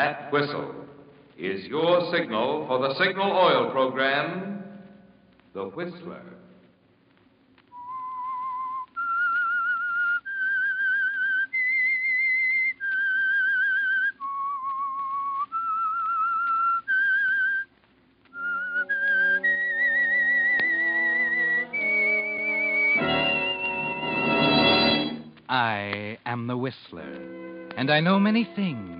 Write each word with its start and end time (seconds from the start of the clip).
That 0.00 0.32
whistle 0.32 0.74
is 1.36 1.66
your 1.66 2.10
signal 2.10 2.64
for 2.66 2.78
the 2.78 2.94
Signal 2.94 3.32
Oil 3.32 3.70
Program, 3.70 4.64
The 5.52 5.64
Whistler. 5.64 6.22
I 25.50 26.16
am 26.24 26.46
the 26.46 26.56
Whistler, 26.56 27.02
and 27.76 27.90
I 27.90 28.00
know 28.00 28.18
many 28.18 28.48
things, 28.56 28.99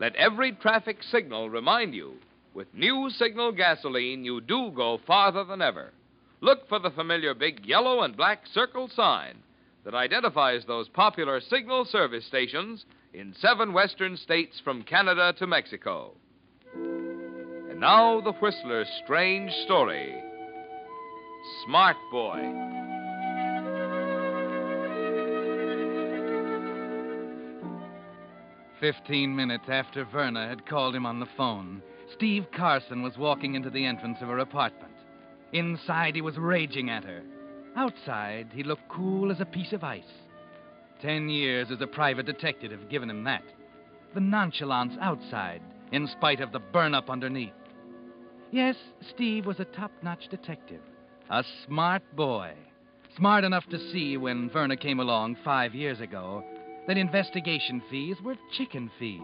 let 0.00 0.16
every 0.16 0.52
traffic 0.52 1.02
signal 1.02 1.50
remind 1.50 1.94
you 1.94 2.14
with 2.54 2.74
new 2.74 3.10
signal 3.10 3.52
gasoline, 3.52 4.24
you 4.24 4.40
do 4.40 4.72
go 4.74 4.98
farther 5.06 5.44
than 5.44 5.62
ever. 5.62 5.92
Look 6.40 6.68
for 6.68 6.78
the 6.78 6.90
familiar 6.90 7.34
big 7.34 7.64
yellow 7.64 8.02
and 8.02 8.16
black 8.16 8.46
circle 8.52 8.88
sign 8.88 9.36
that 9.84 9.94
identifies 9.94 10.64
those 10.64 10.88
popular 10.88 11.40
signal 11.40 11.84
service 11.84 12.26
stations 12.26 12.84
in 13.12 13.34
seven 13.38 13.72
western 13.72 14.16
states 14.16 14.60
from 14.64 14.82
Canada 14.82 15.34
to 15.38 15.46
Mexico. 15.46 16.12
And 16.74 17.78
now, 17.78 18.20
the 18.20 18.32
Whistler's 18.32 18.88
strange 19.04 19.52
story 19.64 20.14
Smart 21.64 21.96
Boy. 22.10 22.79
Fifteen 28.80 29.36
minutes 29.36 29.66
after 29.68 30.06
Verna 30.06 30.48
had 30.48 30.64
called 30.64 30.94
him 30.94 31.04
on 31.04 31.20
the 31.20 31.28
phone, 31.36 31.82
Steve 32.14 32.46
Carson 32.56 33.02
was 33.02 33.18
walking 33.18 33.54
into 33.54 33.68
the 33.68 33.84
entrance 33.84 34.16
of 34.22 34.28
her 34.28 34.38
apartment. 34.38 34.94
Inside, 35.52 36.14
he 36.14 36.22
was 36.22 36.38
raging 36.38 36.88
at 36.88 37.04
her. 37.04 37.22
Outside, 37.76 38.48
he 38.54 38.62
looked 38.62 38.88
cool 38.88 39.30
as 39.30 39.38
a 39.38 39.44
piece 39.44 39.74
of 39.74 39.84
ice. 39.84 40.02
Ten 41.02 41.28
years 41.28 41.70
as 41.70 41.82
a 41.82 41.86
private 41.86 42.24
detective 42.24 42.70
have 42.70 42.88
given 42.88 43.10
him 43.10 43.22
that. 43.24 43.44
The 44.14 44.20
nonchalance 44.20 44.94
outside, 44.98 45.60
in 45.92 46.06
spite 46.06 46.40
of 46.40 46.52
the 46.52 46.58
burn 46.58 46.94
up 46.94 47.10
underneath. 47.10 47.52
Yes, 48.50 48.76
Steve 49.14 49.44
was 49.44 49.60
a 49.60 49.66
top 49.66 49.92
notch 50.02 50.26
detective. 50.30 50.80
A 51.28 51.44
smart 51.66 52.02
boy. 52.16 52.54
Smart 53.14 53.44
enough 53.44 53.66
to 53.66 53.92
see 53.92 54.16
when 54.16 54.48
Verna 54.48 54.76
came 54.76 55.00
along 55.00 55.36
five 55.44 55.74
years 55.74 56.00
ago 56.00 56.42
that 56.86 56.98
investigation 56.98 57.82
fees 57.90 58.16
were 58.22 58.36
chicken 58.56 58.90
feed. 58.98 59.22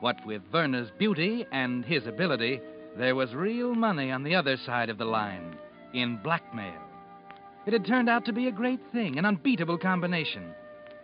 What 0.00 0.16
with 0.26 0.42
Verna's 0.52 0.90
beauty 0.98 1.46
and 1.52 1.84
his 1.84 2.06
ability, 2.06 2.60
there 2.96 3.14
was 3.14 3.34
real 3.34 3.74
money 3.74 4.10
on 4.10 4.22
the 4.22 4.34
other 4.34 4.56
side 4.56 4.90
of 4.90 4.98
the 4.98 5.04
line 5.04 5.56
in 5.94 6.18
blackmail. 6.22 6.80
It 7.66 7.72
had 7.72 7.86
turned 7.86 8.08
out 8.08 8.24
to 8.26 8.32
be 8.32 8.46
a 8.46 8.52
great 8.52 8.80
thing, 8.92 9.18
an 9.18 9.24
unbeatable 9.24 9.78
combination. 9.78 10.54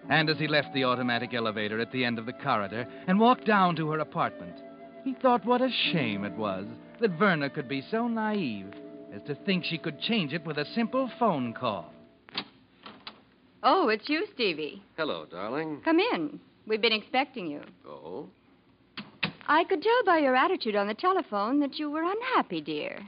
And 0.09 0.29
as 0.29 0.39
he 0.39 0.49
left 0.49 0.73
the 0.75 0.85
automatic 0.85 1.35
elevator 1.35 1.81
at 1.81 1.93
the 1.93 2.05
end 2.05 2.19
of 2.19 2.27
the 2.27 2.33
corridor 2.33 2.87
and 3.07 3.19
walked 3.19 3.47
down 3.47 3.77
to 3.77 3.91
her 3.91 3.99
apartment, 3.99 4.57
he 5.05 5.15
thought 5.15 5.45
what 5.45 5.61
a 5.61 5.71
shame 5.93 6.25
it 6.25 6.35
was 6.35 6.67
that 7.01 7.19
Verna 7.19 7.51
could 7.51 7.69
be 7.69 7.83
so 7.91 8.07
naive 8.09 8.73
as 9.15 9.23
to 9.27 9.35
think 9.35 9.65
she 9.65 9.79
could 9.79 10.01
change 10.01 10.33
it 10.33 10.47
with 10.47 10.59
a 10.59 10.65
simple 10.75 11.11
phone 11.19 11.53
call. 11.53 11.93
Oh, 13.63 13.89
it's 13.89 14.09
you, 14.09 14.27
Stevie. 14.35 14.83
Hello, 14.97 15.25
darling. 15.31 15.81
Come 15.85 16.01
in. 16.01 16.41
We've 16.67 16.81
been 16.81 16.93
expecting 16.93 17.47
you. 17.47 17.61
Oh? 17.87 18.27
I 19.47 19.65
could 19.65 19.83
tell 19.83 20.05
by 20.05 20.19
your 20.19 20.35
attitude 20.35 20.75
on 20.77 20.89
the 20.89 20.95
telephone 20.95 21.61
that 21.61 21.79
you 21.79 21.91
were 21.91 22.03
unhappy, 22.03 22.61
dear. 22.61 22.99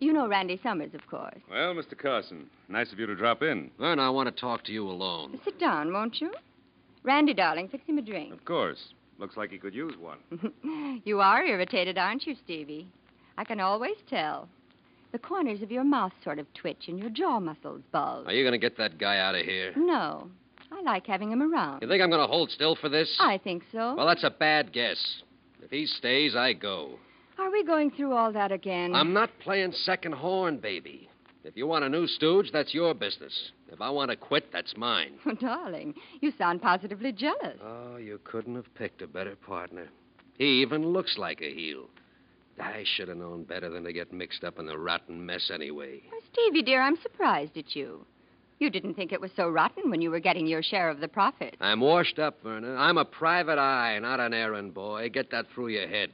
You 0.00 0.12
know 0.12 0.28
Randy 0.28 0.60
Summers, 0.62 0.94
of 0.94 1.06
course. 1.06 1.38
Well, 1.50 1.74
Mr. 1.74 1.96
Carson, 1.96 2.46
nice 2.68 2.92
of 2.92 2.98
you 2.98 3.06
to 3.06 3.14
drop 3.14 3.42
in. 3.42 3.70
Verna, 3.78 4.02
I 4.02 4.10
want 4.10 4.28
to 4.28 4.40
talk 4.40 4.64
to 4.64 4.72
you 4.72 4.88
alone. 4.88 5.40
Sit 5.44 5.58
down, 5.58 5.92
won't 5.92 6.20
you? 6.20 6.32
Randy, 7.02 7.32
darling, 7.32 7.68
fix 7.68 7.86
him 7.86 7.98
a 7.98 8.02
drink. 8.02 8.32
Of 8.32 8.44
course. 8.44 8.88
Looks 9.18 9.36
like 9.36 9.50
he 9.50 9.58
could 9.58 9.74
use 9.74 9.94
one. 9.98 11.00
you 11.04 11.20
are 11.20 11.44
irritated, 11.44 11.96
aren't 11.96 12.26
you, 12.26 12.34
Stevie? 12.44 12.88
I 13.38 13.44
can 13.44 13.60
always 13.60 13.96
tell. 14.10 14.48
The 15.16 15.22
corners 15.26 15.62
of 15.62 15.70
your 15.72 15.82
mouth 15.82 16.12
sort 16.22 16.38
of 16.38 16.46
twitch 16.52 16.88
and 16.88 16.98
your 16.98 17.08
jaw 17.08 17.40
muscles 17.40 17.80
bulge. 17.90 18.26
Are 18.26 18.34
you 18.34 18.44
going 18.44 18.52
to 18.52 18.58
get 18.58 18.76
that 18.76 18.98
guy 18.98 19.16
out 19.18 19.34
of 19.34 19.46
here? 19.46 19.72
No. 19.74 20.28
I 20.70 20.82
like 20.82 21.06
having 21.06 21.32
him 21.32 21.40
around. 21.40 21.80
You 21.80 21.88
think 21.88 22.02
I'm 22.02 22.10
going 22.10 22.20
to 22.20 22.26
hold 22.26 22.50
still 22.50 22.76
for 22.76 22.90
this? 22.90 23.16
I 23.18 23.38
think 23.38 23.62
so. 23.72 23.94
Well, 23.94 24.06
that's 24.06 24.24
a 24.24 24.28
bad 24.30 24.74
guess. 24.74 25.22
If 25.62 25.70
he 25.70 25.86
stays, 25.86 26.36
I 26.36 26.52
go. 26.52 26.98
Are 27.38 27.50
we 27.50 27.64
going 27.64 27.92
through 27.92 28.12
all 28.12 28.30
that 28.34 28.52
again? 28.52 28.94
I'm 28.94 29.14
not 29.14 29.30
playing 29.40 29.72
second 29.72 30.12
horn, 30.12 30.58
baby. 30.58 31.08
If 31.44 31.56
you 31.56 31.66
want 31.66 31.86
a 31.86 31.88
new 31.88 32.06
stooge, 32.06 32.50
that's 32.52 32.74
your 32.74 32.92
business. 32.92 33.52
If 33.72 33.80
I 33.80 33.88
want 33.88 34.10
to 34.10 34.18
quit, 34.18 34.52
that's 34.52 34.76
mine. 34.76 35.12
Oh, 35.26 35.32
darling, 35.32 35.94
you 36.20 36.30
sound 36.36 36.60
positively 36.60 37.12
jealous. 37.12 37.56
Oh, 37.64 37.96
you 37.96 38.20
couldn't 38.24 38.56
have 38.56 38.74
picked 38.74 39.00
a 39.00 39.06
better 39.06 39.34
partner. 39.34 39.88
He 40.36 40.60
even 40.60 40.88
looks 40.88 41.16
like 41.16 41.40
a 41.40 41.54
heel. 41.54 41.86
I 42.60 42.84
should 42.84 43.08
have 43.08 43.16
known 43.18 43.44
better 43.44 43.68
than 43.68 43.84
to 43.84 43.92
get 43.92 44.12
mixed 44.12 44.44
up 44.44 44.58
in 44.58 44.66
the 44.66 44.78
rotten 44.78 45.24
mess 45.24 45.50
anyway. 45.52 46.00
Why, 46.08 46.20
Stevie, 46.32 46.62
dear, 46.62 46.82
I'm 46.82 46.96
surprised 47.02 47.56
at 47.56 47.76
you. 47.76 48.04
You 48.58 48.70
didn't 48.70 48.94
think 48.94 49.12
it 49.12 49.20
was 49.20 49.30
so 49.36 49.50
rotten 49.50 49.90
when 49.90 50.00
you 50.00 50.10
were 50.10 50.20
getting 50.20 50.46
your 50.46 50.62
share 50.62 50.88
of 50.88 51.00
the 51.00 51.08
profit. 51.08 51.56
I'm 51.60 51.80
washed 51.80 52.18
up, 52.18 52.42
Verna. 52.42 52.74
I'm 52.74 52.96
a 52.96 53.04
private 53.04 53.58
eye, 53.58 53.98
not 53.98 54.18
an 54.18 54.32
errand 54.32 54.72
boy. 54.72 55.10
Get 55.10 55.30
that 55.32 55.46
through 55.54 55.68
your 55.68 55.86
head. 55.86 56.10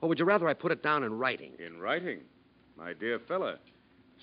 Or 0.00 0.08
would 0.08 0.18
you 0.18 0.24
rather 0.24 0.48
I 0.48 0.54
put 0.54 0.72
it 0.72 0.82
down 0.82 1.04
in 1.04 1.14
writing? 1.14 1.52
In 1.64 1.78
writing? 1.80 2.20
My 2.76 2.94
dear 2.94 3.20
fella. 3.28 3.58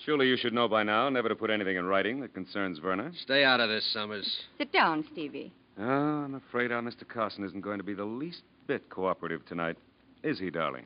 Surely 0.04 0.28
you 0.28 0.36
should 0.36 0.52
know 0.52 0.68
by 0.68 0.82
now 0.82 1.08
never 1.08 1.28
to 1.30 1.34
put 1.34 1.50
anything 1.50 1.76
in 1.76 1.86
writing 1.86 2.20
that 2.20 2.34
concerns 2.34 2.78
Verna. 2.78 3.10
Stay 3.22 3.44
out 3.44 3.60
of 3.60 3.70
this, 3.70 3.90
Summers. 3.94 4.30
Sit 4.58 4.70
down, 4.72 5.06
Stevie. 5.12 5.52
Oh, 5.78 5.82
I'm 5.82 6.34
afraid 6.34 6.72
our 6.72 6.82
Mr. 6.82 7.08
Carson 7.08 7.44
isn't 7.44 7.62
going 7.62 7.78
to 7.78 7.84
be 7.84 7.94
the 7.94 8.04
least 8.04 8.42
bit 8.66 8.88
cooperative 8.90 9.46
tonight. 9.46 9.76
Is 10.22 10.38
he, 10.38 10.50
darling? 10.50 10.84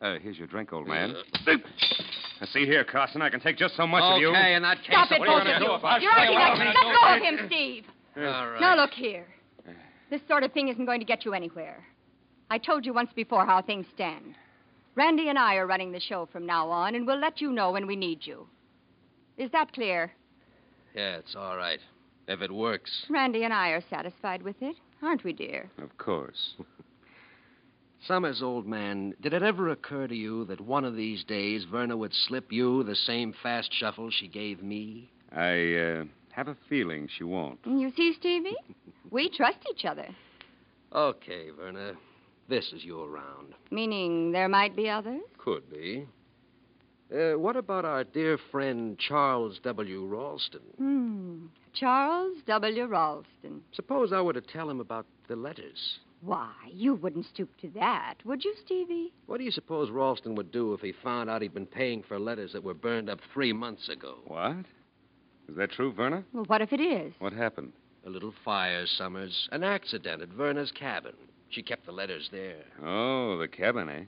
Uh, 0.00 0.16
here's 0.22 0.36
your 0.36 0.46
drink, 0.46 0.72
old 0.72 0.86
man. 0.86 1.14
Uh, 1.46 1.52
Now, 2.40 2.46
see 2.52 2.66
here, 2.66 2.84
Carson, 2.84 3.22
I 3.22 3.30
can 3.30 3.40
take 3.40 3.56
just 3.56 3.76
so 3.76 3.86
much 3.86 4.02
of 4.02 4.20
you. 4.20 4.28
Okay, 4.28 4.54
in 4.54 4.62
that 4.62 4.76
case. 4.78 4.88
Stop 4.90 5.10
it, 5.10 5.20
what 5.20 5.28
are 5.28 5.38
you 5.38 5.38
both 5.38 5.44
gonna 5.44 5.56
of 5.56 5.60
do 5.60 5.64
you. 5.64 5.74
if 5.74 5.84
I 5.84 5.98
You're 5.98 6.12
say 6.12 6.34
acting 6.36 6.66
like 6.66 6.76
I'm 6.78 6.86
Let 6.86 7.00
go 7.00 7.16
of 7.16 7.22
him, 7.40 7.46
Steve. 7.46 7.84
All 8.18 8.22
right. 8.50 8.60
Now, 8.60 8.76
look 8.76 8.90
here. 8.90 9.26
This 10.10 10.20
sort 10.28 10.42
of 10.44 10.52
thing 10.52 10.68
isn't 10.68 10.84
going 10.84 11.00
to 11.00 11.06
get 11.06 11.24
you 11.24 11.32
anywhere. 11.32 11.82
I 12.50 12.58
told 12.58 12.84
you 12.86 12.92
once 12.92 13.10
before 13.16 13.44
how 13.46 13.60
things 13.62 13.86
stand. 13.94 14.34
Randy 14.94 15.28
and 15.30 15.38
I 15.38 15.56
are 15.56 15.66
running 15.66 15.90
the 15.92 15.98
show 16.00 16.28
from 16.30 16.46
now 16.46 16.68
on, 16.70 16.94
and 16.94 17.06
we'll 17.06 17.18
let 17.18 17.40
you 17.40 17.50
know 17.50 17.72
when 17.72 17.86
we 17.86 17.96
need 17.96 18.20
you. 18.24 18.46
Is 19.36 19.50
that 19.52 19.72
clear? 19.72 20.12
Yeah, 20.94 21.16
it's 21.16 21.34
all 21.34 21.56
right. 21.56 21.80
If 22.28 22.40
it 22.42 22.52
works. 22.52 22.90
Randy 23.10 23.44
and 23.44 23.52
I 23.52 23.70
are 23.70 23.82
satisfied 23.90 24.42
with 24.42 24.56
it, 24.60 24.76
aren't 25.02 25.24
we, 25.24 25.32
dear? 25.32 25.70
Of 25.82 25.96
course. 25.98 26.54
Summers, 28.06 28.42
old 28.42 28.66
man, 28.66 29.14
did 29.20 29.32
it 29.32 29.42
ever 29.42 29.70
occur 29.70 30.06
to 30.06 30.14
you 30.14 30.44
that 30.46 30.60
one 30.60 30.84
of 30.84 30.96
these 30.96 31.24
days 31.24 31.64
Verna 31.64 31.96
would 31.96 32.12
slip 32.14 32.52
you 32.52 32.82
the 32.84 32.94
same 32.94 33.34
fast 33.42 33.72
shuffle 33.72 34.10
she 34.10 34.28
gave 34.28 34.62
me? 34.62 35.10
I 35.32 35.74
uh, 35.74 36.04
have 36.32 36.48
a 36.48 36.56
feeling 36.68 37.08
she 37.16 37.24
won't. 37.24 37.58
You 37.64 37.92
see, 37.96 38.14
Stevie? 38.18 38.56
We 39.08 39.30
trust 39.30 39.58
each 39.70 39.84
other. 39.84 40.08
Okay, 40.92 41.50
Verna. 41.56 41.92
This 42.48 42.72
is 42.72 42.84
your 42.84 43.08
round. 43.08 43.54
Meaning 43.70 44.32
there 44.32 44.48
might 44.48 44.74
be 44.74 44.90
others? 44.90 45.20
Could 45.38 45.70
be. 45.70 46.06
Uh, 47.12 47.38
what 47.38 47.56
about 47.56 47.84
our 47.84 48.02
dear 48.02 48.36
friend 48.50 48.98
Charles 48.98 49.60
W. 49.62 50.04
Ralston? 50.06 50.60
Hmm. 50.76 51.46
Charles 51.72 52.38
W. 52.46 52.86
Ralston. 52.86 53.62
Suppose 53.72 54.12
I 54.12 54.20
were 54.20 54.32
to 54.32 54.40
tell 54.40 54.68
him 54.68 54.80
about 54.80 55.06
the 55.28 55.36
letters. 55.36 56.00
Why, 56.22 56.50
you 56.72 56.94
wouldn't 56.94 57.26
stoop 57.26 57.56
to 57.58 57.68
that, 57.70 58.14
would 58.24 58.44
you, 58.44 58.54
Stevie? 58.64 59.12
What 59.26 59.38
do 59.38 59.44
you 59.44 59.50
suppose 59.50 59.90
Ralston 59.90 60.34
would 60.34 60.50
do 60.50 60.72
if 60.72 60.80
he 60.80 60.92
found 60.92 61.30
out 61.30 61.42
he'd 61.42 61.54
been 61.54 61.66
paying 61.66 62.02
for 62.02 62.18
letters 62.18 62.52
that 62.52 62.64
were 62.64 62.74
burned 62.74 63.08
up 63.10 63.20
three 63.32 63.52
months 63.52 63.88
ago? 63.88 64.16
What? 64.26 64.64
Is 65.48 65.56
that 65.56 65.70
true, 65.72 65.92
Verna? 65.92 66.24
Well, 66.32 66.44
what 66.46 66.62
if 66.62 66.72
it 66.72 66.80
is? 66.80 67.12
What 67.18 67.32
happened? 67.32 67.72
A 68.06 68.10
little 68.10 68.34
fire, 68.44 68.86
Summers. 68.86 69.48
An 69.52 69.62
accident 69.62 70.22
at 70.22 70.28
Verna's 70.30 70.72
cabin. 70.72 71.14
She 71.50 71.62
kept 71.62 71.86
the 71.86 71.92
letters 71.92 72.28
there. 72.32 72.64
Oh, 72.84 73.38
the 73.38 73.48
cabin, 73.48 73.88
eh? 73.88 74.04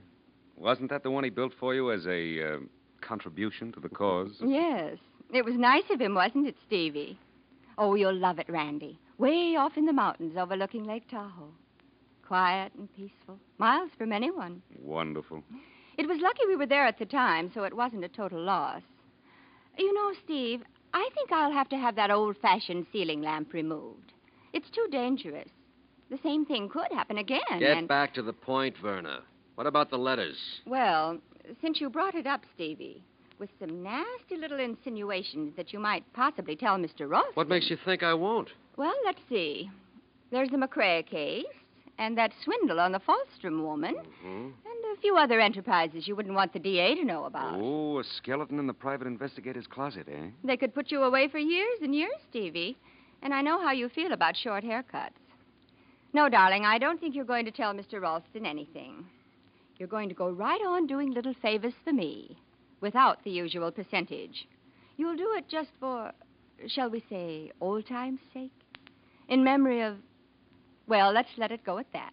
Wasn't 0.56 0.90
that 0.90 1.02
the 1.04 1.10
one 1.10 1.24
he 1.24 1.30
built 1.30 1.52
for 1.60 1.74
you 1.74 1.92
as 1.92 2.06
a 2.06 2.42
uh, 2.42 2.58
contribution 3.00 3.70
to 3.72 3.80
the 3.80 3.88
cause? 3.88 4.32
Yes. 4.44 4.96
It 5.32 5.44
was 5.44 5.54
nice 5.54 5.84
of 5.90 6.00
him, 6.00 6.14
wasn't 6.14 6.48
it, 6.48 6.56
Stevie? 6.66 7.18
Oh, 7.76 7.94
you'll 7.94 8.16
love 8.16 8.38
it, 8.38 8.48
Randy. 8.48 8.98
Way 9.18 9.54
off 9.56 9.76
in 9.76 9.86
the 9.86 9.92
mountains 9.92 10.36
overlooking 10.36 10.84
Lake 10.84 11.08
Tahoe. 11.08 11.52
Quiet 12.28 12.72
and 12.76 12.94
peaceful. 12.94 13.38
Miles 13.56 13.90
from 13.96 14.12
anyone. 14.12 14.60
Wonderful. 14.82 15.42
It 15.96 16.06
was 16.06 16.20
lucky 16.20 16.42
we 16.46 16.56
were 16.56 16.66
there 16.66 16.86
at 16.86 16.98
the 16.98 17.06
time, 17.06 17.50
so 17.54 17.64
it 17.64 17.74
wasn't 17.74 18.04
a 18.04 18.08
total 18.08 18.42
loss. 18.42 18.82
You 19.78 19.94
know, 19.94 20.12
Steve, 20.26 20.60
I 20.92 21.08
think 21.14 21.32
I'll 21.32 21.50
have 21.50 21.70
to 21.70 21.78
have 21.78 21.96
that 21.96 22.10
old 22.10 22.36
fashioned 22.36 22.84
ceiling 22.92 23.22
lamp 23.22 23.54
removed. 23.54 24.12
It's 24.52 24.68
too 24.68 24.86
dangerous. 24.90 25.48
The 26.10 26.18
same 26.22 26.44
thing 26.44 26.68
could 26.68 26.92
happen 26.92 27.16
again. 27.16 27.40
Get 27.60 27.78
and... 27.78 27.88
back 27.88 28.12
to 28.14 28.22
the 28.22 28.34
point, 28.34 28.76
Verna. 28.82 29.20
What 29.54 29.66
about 29.66 29.88
the 29.88 29.96
letters? 29.96 30.36
Well, 30.66 31.16
since 31.62 31.80
you 31.80 31.88
brought 31.88 32.14
it 32.14 32.26
up, 32.26 32.42
Stevie, 32.54 33.02
with 33.38 33.48
some 33.58 33.82
nasty 33.82 34.36
little 34.38 34.60
insinuations 34.60 35.56
that 35.56 35.72
you 35.72 35.78
might 35.78 36.04
possibly 36.12 36.56
tell 36.56 36.76
Mr. 36.76 37.08
Ross. 37.08 37.24
What 37.34 37.48
makes 37.48 37.70
you 37.70 37.78
think 37.86 38.02
I 38.02 38.12
won't? 38.12 38.50
Well, 38.76 38.94
let's 39.06 39.20
see. 39.30 39.70
There's 40.30 40.50
the 40.50 40.58
McCrae 40.58 41.06
case, 41.06 41.46
and 41.98 42.16
that 42.16 42.32
swindle 42.44 42.80
on 42.80 42.92
the 42.92 43.00
Falstrom 43.00 43.62
woman, 43.62 43.94
hmm 44.22 44.48
and 44.64 44.96
a 44.96 45.00
few 45.00 45.16
other 45.16 45.40
enterprises 45.40 46.06
you 46.08 46.16
wouldn't 46.16 46.34
want 46.34 46.52
the 46.52 46.58
DA 46.58 46.94
to 46.94 47.04
know 47.04 47.24
about. 47.24 47.54
Oh, 47.60 47.98
a 47.98 48.04
skeleton 48.04 48.58
in 48.58 48.66
the 48.66 48.72
private 48.72 49.06
investigator's 49.06 49.66
closet, 49.66 50.06
eh? 50.08 50.28
They 50.44 50.56
could 50.56 50.74
put 50.74 50.90
you 50.90 51.02
away 51.02 51.28
for 51.28 51.38
years 51.38 51.78
and 51.82 51.94
years, 51.94 52.14
Stevie. 52.30 52.76
And 53.22 53.34
I 53.34 53.42
know 53.42 53.60
how 53.60 53.72
you 53.72 53.88
feel 53.88 54.12
about 54.12 54.36
short 54.36 54.64
haircuts. 54.64 55.10
No, 56.12 56.28
darling, 56.28 56.64
I 56.64 56.78
don't 56.78 57.00
think 57.00 57.14
you're 57.14 57.24
going 57.24 57.44
to 57.44 57.50
tell 57.50 57.74
Mr. 57.74 58.00
Ralston 58.00 58.46
anything. 58.46 59.04
You're 59.76 59.88
going 59.88 60.08
to 60.08 60.14
go 60.14 60.30
right 60.30 60.60
on 60.66 60.86
doing 60.86 61.12
little 61.12 61.34
favors 61.42 61.74
for 61.84 61.92
me, 61.92 62.38
without 62.80 63.22
the 63.24 63.30
usual 63.30 63.70
percentage. 63.70 64.46
You'll 64.96 65.16
do 65.16 65.34
it 65.36 65.48
just 65.48 65.70
for, 65.78 66.12
shall 66.68 66.90
we 66.90 67.04
say, 67.10 67.50
old 67.60 67.86
time's 67.86 68.20
sake? 68.32 68.52
In 69.28 69.44
memory 69.44 69.82
of. 69.82 69.96
Well, 70.88 71.12
let's 71.12 71.28
let 71.36 71.52
it 71.52 71.64
go 71.64 71.78
at 71.78 71.92
that. 71.92 72.12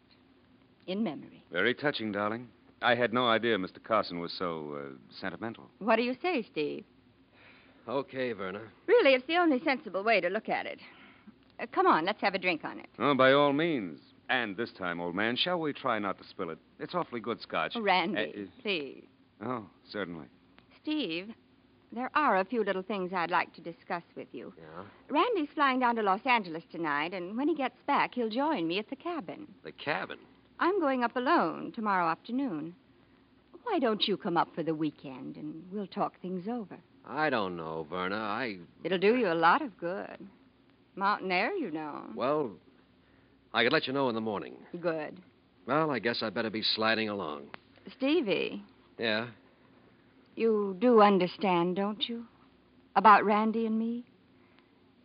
In 0.88 1.04
memory. 1.04 1.44
Very 1.52 1.74
touching, 1.74 2.12
darling. 2.12 2.48
I 2.82 2.94
had 2.94 3.12
no 3.14 3.28
idea 3.28 3.58
Mr. 3.58 3.82
Carson 3.84 4.20
was 4.20 4.32
so 4.38 4.78
uh, 4.78 4.90
sentimental. 5.20 5.70
What 5.80 5.96
do 5.96 6.04
you 6.04 6.16
say, 6.22 6.44
Steve? 6.52 6.84
Okay, 7.88 8.34
Verna. 8.34 8.62
Really, 8.88 9.14
it's 9.14 9.26
the 9.28 9.38
only 9.38 9.60
sensible 9.64 10.04
way 10.04 10.20
to 10.22 10.30
look 10.30 10.50
at 10.50 10.66
it. 10.66 10.80
Uh, 11.60 11.66
come 11.72 11.88
on, 11.88 12.06
let's 12.06 12.22
have 12.22 12.36
a 12.36 12.40
drink 12.40 12.64
on 12.66 12.80
it. 12.80 12.88
Oh, 13.00 13.16
by 13.16 13.32
all 13.32 13.54
means. 13.54 14.00
And 14.30 14.58
this 14.58 14.72
time, 14.74 15.00
old 15.00 15.16
man, 15.16 15.36
shall 15.36 15.60
we 15.60 15.72
try 15.72 15.98
not 16.00 16.18
to 16.18 16.24
spill 16.28 16.50
it? 16.50 16.58
It's 16.80 16.94
awfully 16.96 17.22
good 17.22 17.40
scotch. 17.42 17.74
Oh, 17.76 17.82
Randy, 17.82 18.20
Uh, 18.48 18.62
please. 18.62 19.04
oh, 19.44 19.66
certainly. 19.92 20.26
Steve, 20.82 21.30
there 21.92 22.10
are 22.16 22.38
a 22.38 22.46
few 22.46 22.64
little 22.64 22.82
things 22.82 23.12
I'd 23.14 23.32
like 23.32 23.54
to 23.56 23.62
discuss 23.62 24.04
with 24.16 24.28
you. 24.32 24.54
Yeah? 24.58 24.84
Randy's 25.10 25.50
flying 25.54 25.80
down 25.80 25.96
to 25.96 26.02
Los 26.02 26.22
Angeles 26.26 26.64
tonight, 26.72 27.14
and 27.14 27.38
when 27.38 27.48
he 27.48 27.56
gets 27.56 27.78
back, 27.88 28.16
he'll 28.16 28.30
join 28.30 28.68
me 28.68 28.80
at 28.80 28.90
the 28.90 28.96
cabin. 28.96 29.48
The 29.64 29.72
cabin. 29.72 30.18
I'm 30.60 30.80
going 30.80 31.04
up 31.04 31.16
alone 31.16 31.72
tomorrow 31.76 32.08
afternoon. 32.08 32.76
Why 33.64 33.80
don't 33.80 34.08
you 34.08 34.16
come 34.18 34.38
up 34.38 34.54
for 34.54 34.64
the 34.64 34.76
weekend 34.76 35.38
and 35.38 35.64
we'll 35.72 35.88
talk 35.88 36.20
things 36.22 36.48
over? 36.48 36.78
I 37.08 37.30
don't 37.30 37.56
know, 37.58 37.86
Verna. 37.90 38.16
I. 38.18 38.58
It'll 38.84 38.98
do 39.00 39.16
you 39.16 39.32
a 39.32 39.34
lot 39.34 39.62
of 39.62 39.78
good. 39.78 40.18
Mountain 40.96 41.32
air, 41.32 41.54
you 41.56 41.72
know. 41.72 42.02
Well, 42.16 42.52
I 43.54 43.64
could 43.64 43.74
let 43.74 43.88
you 43.88 43.94
know 43.94 44.08
in 44.10 44.16
the 44.16 44.22
morning. 44.22 44.54
Good. 44.80 45.20
Well, 45.66 45.90
I 45.92 46.00
guess 46.00 46.22
I'd 46.22 46.34
better 46.34 46.50
be 46.50 46.62
sliding 46.62 47.10
along. 47.10 47.48
Stevie, 47.98 48.64
Yeah? 48.98 49.28
You 50.36 50.76
do 50.80 51.02
understand, 51.02 51.76
don't 51.76 52.08
you? 52.08 52.26
About 52.96 53.26
Randy 53.26 53.66
and 53.66 53.78
me? 53.78 54.06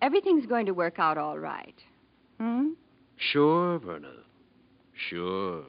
Everything's 0.02 0.46
going 0.46 0.66
to 0.66 0.72
work 0.72 0.98
out 0.98 1.18
all 1.18 1.38
right. 1.38 1.74
Hmm? 2.38 2.70
Sure, 3.16 3.78
Verna. 3.78 4.12
Sure. 5.08 5.64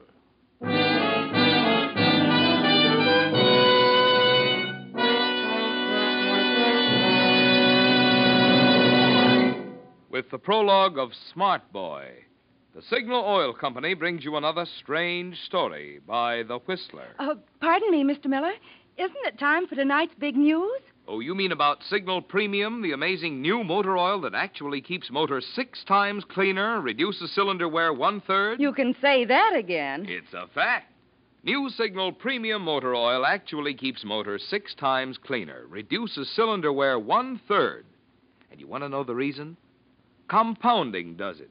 With 10.10 10.30
the 10.30 10.38
prologue 10.38 10.98
of 10.98 11.10
Smart 11.32 11.72
Boy, 11.72 12.10
the 12.74 12.82
Signal 12.82 13.24
Oil 13.24 13.52
Company 13.52 13.94
brings 13.94 14.24
you 14.24 14.36
another 14.36 14.66
strange 14.78 15.36
story 15.46 16.00
by 16.06 16.42
The 16.42 16.58
Whistler. 16.58 17.08
Uh, 17.18 17.34
pardon 17.60 17.90
me, 17.90 18.04
Mr. 18.04 18.26
Miller. 18.26 18.52
Isn't 18.98 19.16
it 19.24 19.38
time 19.38 19.66
for 19.66 19.74
tonight's 19.74 20.14
big 20.18 20.36
news? 20.36 20.80
Oh, 21.08 21.20
you 21.20 21.34
mean 21.34 21.50
about 21.50 21.82
Signal 21.82 22.22
Premium, 22.22 22.82
the 22.82 22.92
amazing 22.92 23.40
new 23.40 23.64
motor 23.64 23.96
oil 23.96 24.20
that 24.20 24.34
actually 24.34 24.80
keeps 24.80 25.10
motors 25.10 25.46
six 25.54 25.82
times 25.84 26.24
cleaner, 26.24 26.80
reduces 26.80 27.34
cylinder 27.34 27.68
wear 27.68 27.92
one 27.92 28.20
third? 28.20 28.60
You 28.60 28.72
can 28.72 28.94
say 29.00 29.24
that 29.24 29.54
again. 29.56 30.06
It's 30.08 30.32
a 30.34 30.46
fact. 30.54 30.92
New 31.42 31.70
Signal 31.70 32.12
Premium 32.12 32.62
Motor 32.62 32.94
Oil 32.94 33.26
actually 33.26 33.74
keeps 33.74 34.04
motors 34.04 34.44
six 34.48 34.76
times 34.76 35.18
cleaner, 35.18 35.66
reduces 35.68 36.30
cylinder 36.36 36.72
wear 36.72 37.00
one 37.00 37.40
third. 37.48 37.84
And 38.52 38.60
you 38.60 38.68
want 38.68 38.84
to 38.84 38.88
know 38.88 39.02
the 39.02 39.16
reason? 39.16 39.56
Compounding 40.28 41.16
does 41.16 41.40
it. 41.40 41.50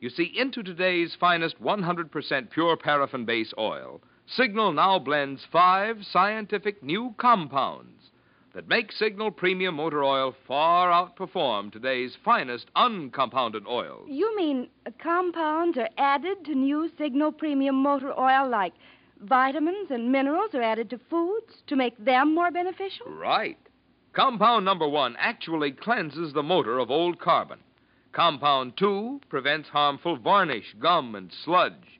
You 0.00 0.08
see, 0.08 0.32
into 0.34 0.62
today's 0.62 1.14
finest 1.20 1.60
100% 1.62 2.50
pure 2.50 2.76
paraffin 2.78 3.26
base 3.26 3.52
oil, 3.58 4.00
Signal 4.36 4.72
now 4.72 4.98
blends 4.98 5.46
five 5.50 6.04
scientific 6.04 6.82
new 6.82 7.14
compounds 7.16 8.10
that 8.52 8.68
make 8.68 8.92
Signal 8.92 9.30
Premium 9.30 9.76
Motor 9.76 10.04
Oil 10.04 10.34
far 10.46 10.90
outperform 10.90 11.72
today's 11.72 12.14
finest 12.22 12.66
uncompounded 12.76 13.66
oils. 13.66 14.06
You 14.10 14.36
mean 14.36 14.68
compounds 15.02 15.78
are 15.78 15.88
added 15.96 16.44
to 16.44 16.54
new 16.54 16.90
Signal 16.98 17.32
Premium 17.32 17.76
Motor 17.76 18.12
Oil 18.20 18.46
like 18.50 18.74
vitamins 19.22 19.90
and 19.90 20.12
minerals 20.12 20.54
are 20.54 20.62
added 20.62 20.90
to 20.90 21.00
foods 21.08 21.62
to 21.66 21.74
make 21.74 21.96
them 22.04 22.34
more 22.34 22.50
beneficial? 22.50 23.06
Right. 23.06 23.58
Compound 24.12 24.62
number 24.62 24.86
one 24.86 25.16
actually 25.18 25.72
cleanses 25.72 26.34
the 26.34 26.42
motor 26.42 26.78
of 26.78 26.90
old 26.90 27.18
carbon. 27.18 27.60
Compound 28.12 28.76
two 28.76 29.22
prevents 29.30 29.70
harmful 29.70 30.16
varnish, 30.16 30.74
gum, 30.78 31.14
and 31.14 31.32
sludge. 31.44 31.97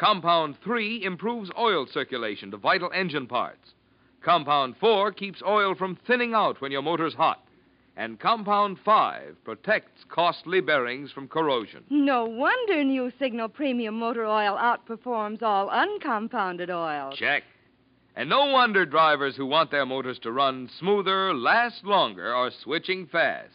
Compound 0.00 0.56
three 0.64 1.04
improves 1.04 1.50
oil 1.58 1.86
circulation 1.86 2.50
to 2.52 2.56
vital 2.56 2.90
engine 2.94 3.26
parts. 3.26 3.74
Compound 4.22 4.74
4 4.80 5.12
keeps 5.12 5.42
oil 5.46 5.74
from 5.74 5.98
thinning 6.06 6.32
out 6.32 6.58
when 6.62 6.72
your 6.72 6.80
motor's 6.80 7.12
hot. 7.12 7.44
And 7.98 8.18
Compound 8.18 8.78
5 8.82 9.36
protects 9.44 10.04
costly 10.08 10.62
bearings 10.62 11.12
from 11.12 11.28
corrosion. 11.28 11.84
No 11.90 12.24
wonder 12.24 12.82
new 12.82 13.12
Signal 13.18 13.50
Premium 13.50 13.98
Motor 13.98 14.24
Oil 14.24 14.56
outperforms 14.56 15.42
all 15.42 15.68
uncompounded 15.70 16.70
oils. 16.70 17.18
Check. 17.18 17.42
And 18.16 18.30
no 18.30 18.46
wonder 18.46 18.86
drivers 18.86 19.36
who 19.36 19.44
want 19.44 19.70
their 19.70 19.84
motors 19.84 20.18
to 20.20 20.32
run 20.32 20.70
smoother, 20.78 21.34
last 21.34 21.84
longer, 21.84 22.34
are 22.34 22.50
switching 22.62 23.06
fast. 23.06 23.52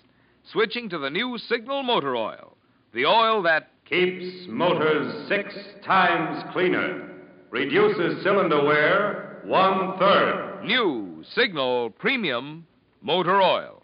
Switching 0.51 0.89
to 0.89 0.99
the 0.99 1.09
new 1.09 1.39
Signal 1.39 1.81
Motor 1.81 2.15
Oil. 2.15 2.55
The 2.93 3.07
oil 3.07 3.41
that 3.41 3.71
keeps 3.87 4.47
motors 4.49 5.27
six 5.29 5.53
times 5.85 6.43
cleaner, 6.51 7.09
reduces 7.51 8.23
cylinder 8.23 8.63
wear 8.63 9.41
one 9.45 9.97
third 9.99 10.63
New 10.65 11.23
Signal 11.35 11.91
Premium 11.91 12.65
Motor 13.01 13.41
Oil. 13.41 13.83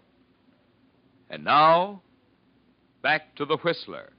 And 1.29 1.43
now, 1.43 2.01
back 3.03 3.35
to 3.35 3.45
the 3.45 3.57
Whistler. 3.57 4.11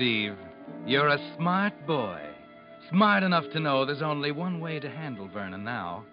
Steve. 0.00 0.38
You're 0.86 1.08
a 1.08 1.34
smart 1.36 1.74
boy. 1.86 2.22
Smart 2.88 3.22
enough 3.22 3.44
to 3.52 3.60
know 3.60 3.84
there's 3.84 4.00
only 4.00 4.32
one 4.32 4.58
way 4.58 4.80
to 4.80 4.88
handle 4.88 5.28
Verna 5.28 5.58
now. 5.58 6.06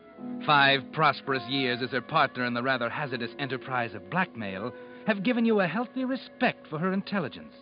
Five 0.46 0.82
prosperous 0.92 1.44
years 1.48 1.80
as 1.82 1.92
her 1.92 2.02
partner 2.02 2.44
in 2.44 2.54
the 2.54 2.62
rather 2.62 2.90
hazardous 2.90 3.32
enterprise 3.40 3.94
of 3.94 4.10
blackmail 4.10 4.74
have 5.06 5.24
given 5.24 5.46
you 5.46 5.62
a 5.62 5.68
healthy 5.68 6.04
respect 6.04 6.68
for 6.68 6.78
her 6.80 6.92
intelligence, 6.92 7.54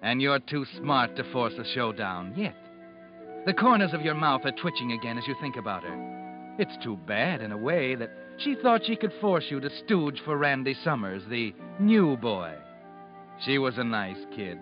and 0.00 0.22
you're 0.22 0.38
too 0.38 0.64
smart 0.78 1.16
to 1.16 1.32
force 1.32 1.52
a 1.58 1.74
showdown 1.74 2.32
yet. 2.34 2.56
The 3.44 3.52
corners 3.52 3.92
of 3.92 4.00
your 4.00 4.14
mouth 4.14 4.40
are 4.46 4.52
twitching 4.52 4.92
again 4.92 5.18
as 5.18 5.28
you 5.28 5.36
think 5.38 5.56
about 5.56 5.82
her. 5.82 6.56
It's 6.58 6.82
too 6.82 6.96
bad, 7.06 7.42
in 7.42 7.52
a 7.52 7.58
way, 7.58 7.94
that 7.94 8.10
she 8.38 8.54
thought 8.54 8.86
she 8.86 8.96
could 8.96 9.12
force 9.20 9.44
you 9.50 9.60
to 9.60 9.68
stooge 9.84 10.22
for 10.24 10.38
Randy 10.38 10.74
Summers, 10.82 11.24
the 11.28 11.54
new 11.78 12.16
boy. 12.16 12.54
She 13.44 13.58
was 13.58 13.76
a 13.76 13.84
nice 13.84 14.24
kid. 14.34 14.58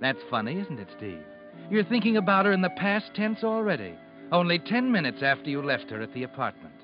That's 0.00 0.18
funny, 0.30 0.58
isn't 0.60 0.78
it, 0.78 0.88
Steve? 0.96 1.22
You're 1.70 1.84
thinking 1.84 2.16
about 2.16 2.46
her 2.46 2.52
in 2.52 2.60
the 2.62 2.70
past 2.70 3.06
tense 3.14 3.42
already, 3.42 3.94
only 4.32 4.58
ten 4.58 4.92
minutes 4.92 5.22
after 5.22 5.48
you 5.50 5.62
left 5.62 5.90
her 5.90 6.00
at 6.02 6.12
the 6.14 6.22
apartment. 6.22 6.74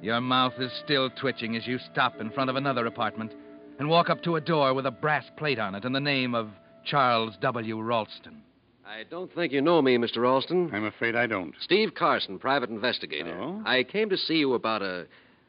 Your 0.00 0.20
mouth 0.20 0.54
is 0.58 0.70
still 0.84 1.10
twitching 1.10 1.56
as 1.56 1.66
you 1.66 1.78
stop 1.92 2.20
in 2.20 2.30
front 2.30 2.50
of 2.50 2.56
another 2.56 2.86
apartment 2.86 3.32
and 3.78 3.88
walk 3.88 4.08
up 4.10 4.22
to 4.22 4.36
a 4.36 4.40
door 4.40 4.72
with 4.74 4.86
a 4.86 4.90
brass 4.90 5.24
plate 5.36 5.58
on 5.58 5.74
it 5.74 5.84
and 5.84 5.94
the 5.94 6.00
name 6.00 6.34
of 6.34 6.48
Charles 6.84 7.34
W. 7.40 7.80
Ralston. 7.80 8.42
I 8.86 9.02
don't 9.10 9.32
think 9.34 9.52
you 9.52 9.60
know 9.60 9.82
me, 9.82 9.98
Mr. 9.98 10.18
Ralston. 10.18 10.70
I'm 10.72 10.84
afraid 10.86 11.14
I 11.14 11.26
don't. 11.26 11.54
Steve 11.60 11.94
Carson, 11.94 12.38
private 12.38 12.70
investigator. 12.70 13.36
Oh? 13.38 13.62
I 13.66 13.82
came 13.82 14.08
to 14.08 14.16
see 14.16 14.34
you 14.36 14.54
about 14.54 14.82
a, 14.82 15.06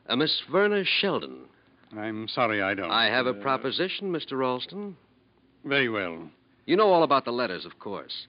a 0.08 0.18
Miss 0.18 0.42
Verna 0.52 0.84
Sheldon. 0.84 1.46
I'm 1.98 2.28
sorry 2.28 2.62
I 2.62 2.74
don't. 2.74 2.92
I 2.92 3.06
have 3.06 3.28
a 3.28 3.32
Uh, 3.32 3.42
proposition, 3.42 4.12
Mr. 4.12 4.38
Ralston. 4.38 4.98
Very 5.64 5.90
well. 5.90 6.30
You 6.70 6.76
know 6.76 6.94
all 6.94 7.02
about 7.02 7.26
the 7.26 7.32
letters, 7.32 7.66
of 7.66 7.80
course. 7.80 8.28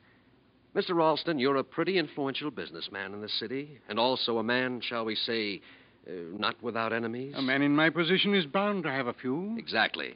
Mr. 0.75 0.95
Ralston, 0.95 1.39
you're 1.39 1.57
a 1.57 1.63
pretty 1.63 1.99
influential 1.99 2.51
businessman 2.51 3.13
in 3.13 3.21
the 3.21 3.29
city, 3.29 3.79
and 3.87 3.99
also 3.99 4.39
a 4.39 4.43
man, 4.43 4.81
shall 4.81 5.05
we 5.05 5.15
say, 5.15 5.61
uh, 6.09 6.13
not 6.39 6.55
without 6.63 6.95
enemies. 6.95 7.35
A 7.37 7.43
man 7.43 7.61
in 7.61 7.77
my 7.77 7.91
position 7.91 8.35
is 8.35 8.47
bound 8.47 8.85
to 8.85 8.91
have 8.91 9.09
a 9.09 9.13
few. 9.13 9.55
Exactly. 9.59 10.15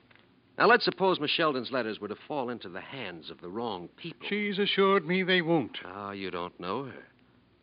Now, 0.57 0.69
let's 0.69 0.87
suppose 0.87 1.21
Miss 1.21 1.33
Sheldon's 1.33 1.71
letters 1.71 2.01
were 2.01 2.09
to 2.09 2.17
fall 2.27 2.49
into 2.49 2.71
the 2.71 2.81
hands 2.81 3.29
of 3.29 3.43
the 3.43 3.51
wrong 3.51 3.91
people. 3.99 4.27
She's 4.27 4.59
assured 4.59 5.07
me 5.07 5.23
they 5.23 5.43
won't. 5.43 5.77
Ah, 5.85 6.13
you 6.13 6.31
don't 6.31 6.59
know 6.59 6.85
her. 6.85 7.05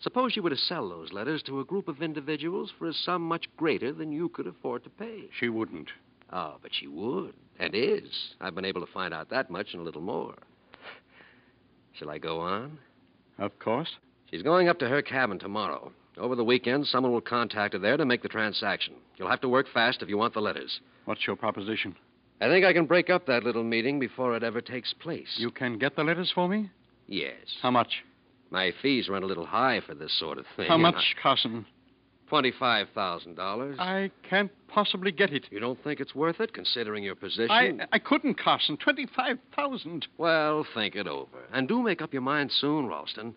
Suppose 0.01 0.35
you 0.35 0.43
were 0.43 0.51
to 0.51 0.55
sell 0.55 0.87
those 0.87 1.11
letters 1.11 1.41
to 1.47 1.59
a 1.59 1.65
group 1.65 1.87
of 1.87 2.03
individuals 2.03 2.71
for 2.77 2.87
a 2.87 2.93
sum 2.93 3.23
much 3.23 3.47
greater 3.57 3.91
than 3.91 4.11
you 4.11 4.29
could 4.29 4.45
afford 4.45 4.83
to 4.83 4.91
pay. 4.91 5.23
She 5.39 5.49
wouldn't. 5.49 5.89
Oh, 6.31 6.57
but 6.61 6.69
she 6.71 6.85
would, 6.85 7.33
and 7.57 7.73
is. 7.73 8.35
I've 8.39 8.53
been 8.53 8.63
able 8.63 8.85
to 8.85 8.93
find 8.93 9.11
out 9.11 9.31
that 9.31 9.49
much 9.49 9.73
and 9.73 9.81
a 9.81 9.83
little 9.83 10.01
more. 10.01 10.35
Shall 11.93 12.09
I 12.09 12.17
go 12.17 12.39
on? 12.39 12.79
Of 13.37 13.57
course. 13.59 13.89
She's 14.29 14.43
going 14.43 14.67
up 14.69 14.79
to 14.79 14.87
her 14.87 15.01
cabin 15.01 15.39
tomorrow. 15.39 15.91
Over 16.17 16.35
the 16.35 16.43
weekend, 16.43 16.87
someone 16.87 17.11
will 17.11 17.21
contact 17.21 17.73
her 17.73 17.79
there 17.79 17.97
to 17.97 18.05
make 18.05 18.21
the 18.21 18.29
transaction. 18.29 18.95
You'll 19.17 19.29
have 19.29 19.41
to 19.41 19.49
work 19.49 19.67
fast 19.73 20.01
if 20.01 20.09
you 20.09 20.17
want 20.17 20.33
the 20.33 20.41
letters. 20.41 20.79
What's 21.05 21.25
your 21.25 21.35
proposition? 21.35 21.95
I 22.39 22.47
think 22.47 22.65
I 22.65 22.73
can 22.73 22.85
break 22.85 23.09
up 23.09 23.25
that 23.27 23.43
little 23.43 23.63
meeting 23.63 23.99
before 23.99 24.35
it 24.35 24.43
ever 24.43 24.61
takes 24.61 24.93
place. 24.93 25.35
You 25.37 25.51
can 25.51 25.77
get 25.77 25.95
the 25.95 26.03
letters 26.03 26.31
for 26.33 26.47
me? 26.47 26.69
Yes. 27.07 27.33
How 27.61 27.71
much? 27.71 28.03
My 28.49 28.73
fees 28.81 29.07
run 29.09 29.23
a 29.23 29.27
little 29.27 29.45
high 29.45 29.81
for 29.85 29.93
this 29.93 30.17
sort 30.19 30.37
of 30.37 30.45
thing. 30.55 30.67
How 30.67 30.77
much, 30.77 31.15
Carson? 31.21 31.65
Twenty-five 32.31 32.87
thousand 32.95 33.35
dollars. 33.35 33.75
I 33.77 34.09
can't 34.29 34.49
possibly 34.69 35.11
get 35.11 35.33
it. 35.33 35.47
You 35.51 35.59
don't 35.59 35.77
think 35.83 35.99
it's 35.99 36.15
worth 36.15 36.39
it, 36.39 36.53
considering 36.53 37.03
your 37.03 37.13
position? 37.13 37.51
I, 37.51 37.87
I 37.91 37.99
couldn't, 37.99 38.39
Carson. 38.39 38.77
Twenty-five 38.77 39.37
thousand. 39.53 40.07
Well, 40.17 40.65
think 40.73 40.95
it 40.95 41.07
over. 41.07 41.39
And 41.51 41.67
do 41.67 41.83
make 41.83 42.01
up 42.01 42.13
your 42.13 42.21
mind 42.21 42.53
soon, 42.53 42.87
Ralston. 42.87 43.35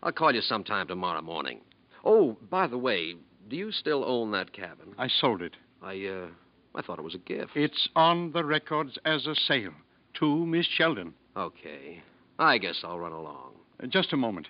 I'll 0.00 0.12
call 0.12 0.32
you 0.32 0.42
sometime 0.42 0.86
tomorrow 0.86 1.22
morning. 1.22 1.60
Oh, 2.04 2.36
by 2.48 2.68
the 2.68 2.78
way, 2.78 3.16
do 3.48 3.56
you 3.56 3.72
still 3.72 4.04
own 4.04 4.30
that 4.30 4.52
cabin? 4.52 4.94
I 4.96 5.08
sold 5.08 5.42
it. 5.42 5.54
I, 5.82 6.06
uh, 6.06 6.28
I 6.76 6.82
thought 6.82 7.00
it 7.00 7.04
was 7.04 7.16
a 7.16 7.18
gift. 7.18 7.50
It's 7.56 7.88
on 7.96 8.30
the 8.30 8.44
records 8.44 8.96
as 9.04 9.26
a 9.26 9.34
sale 9.34 9.72
to 10.20 10.46
Miss 10.46 10.66
Sheldon. 10.66 11.14
Okay. 11.36 12.00
I 12.38 12.58
guess 12.58 12.76
I'll 12.84 13.00
run 13.00 13.10
along. 13.10 13.54
Uh, 13.82 13.88
just 13.88 14.12
a 14.12 14.16
moment. 14.16 14.46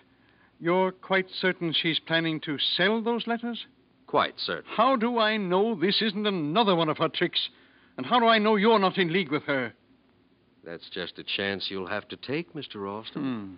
You're 0.61 0.93
quite 0.93 1.29
certain 1.41 1.73
she's 1.73 1.99
planning 1.99 2.41
to 2.41 2.59
sell 2.59 3.01
those 3.03 3.27
letters? 3.27 3.65
Quite 4.07 4.35
certain. 4.39 4.71
How 4.77 4.97
do 4.97 5.19
I 5.19 5.37
know 5.37 5.75
this 5.75 6.01
isn't 6.01 6.27
another 6.27 6.77
one 6.77 6.89
of 6.89 6.99
her 6.99 7.09
tricks? 7.09 7.49
And 7.97 8.07
how 8.07 8.21
do 8.21 8.27
I 8.27 8.39
know 8.39 8.57
you're 8.57 8.79
not 8.79 8.99
in 8.99 9.13
league 9.13 9.31
with 9.31 9.43
her? 9.45 9.73
That's 10.65 10.89
just 10.91 11.19
a 11.19 11.25
chance 11.25 11.67
you'll 11.69 11.89
have 11.89 12.09
to 12.09 12.17
take, 12.17 12.55
Mr. 12.55 12.77
Ralston. 12.77 13.23
Hmm. 13.23 13.55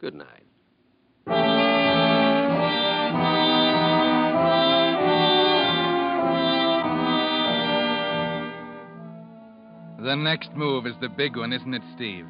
Good 0.00 0.14
night. 0.14 0.44
The 10.04 10.16
next 10.16 10.50
move 10.54 10.86
is 10.86 10.94
the 11.00 11.08
big 11.08 11.36
one, 11.36 11.52
isn't 11.52 11.72
it, 11.72 11.82
Steve? 11.96 12.26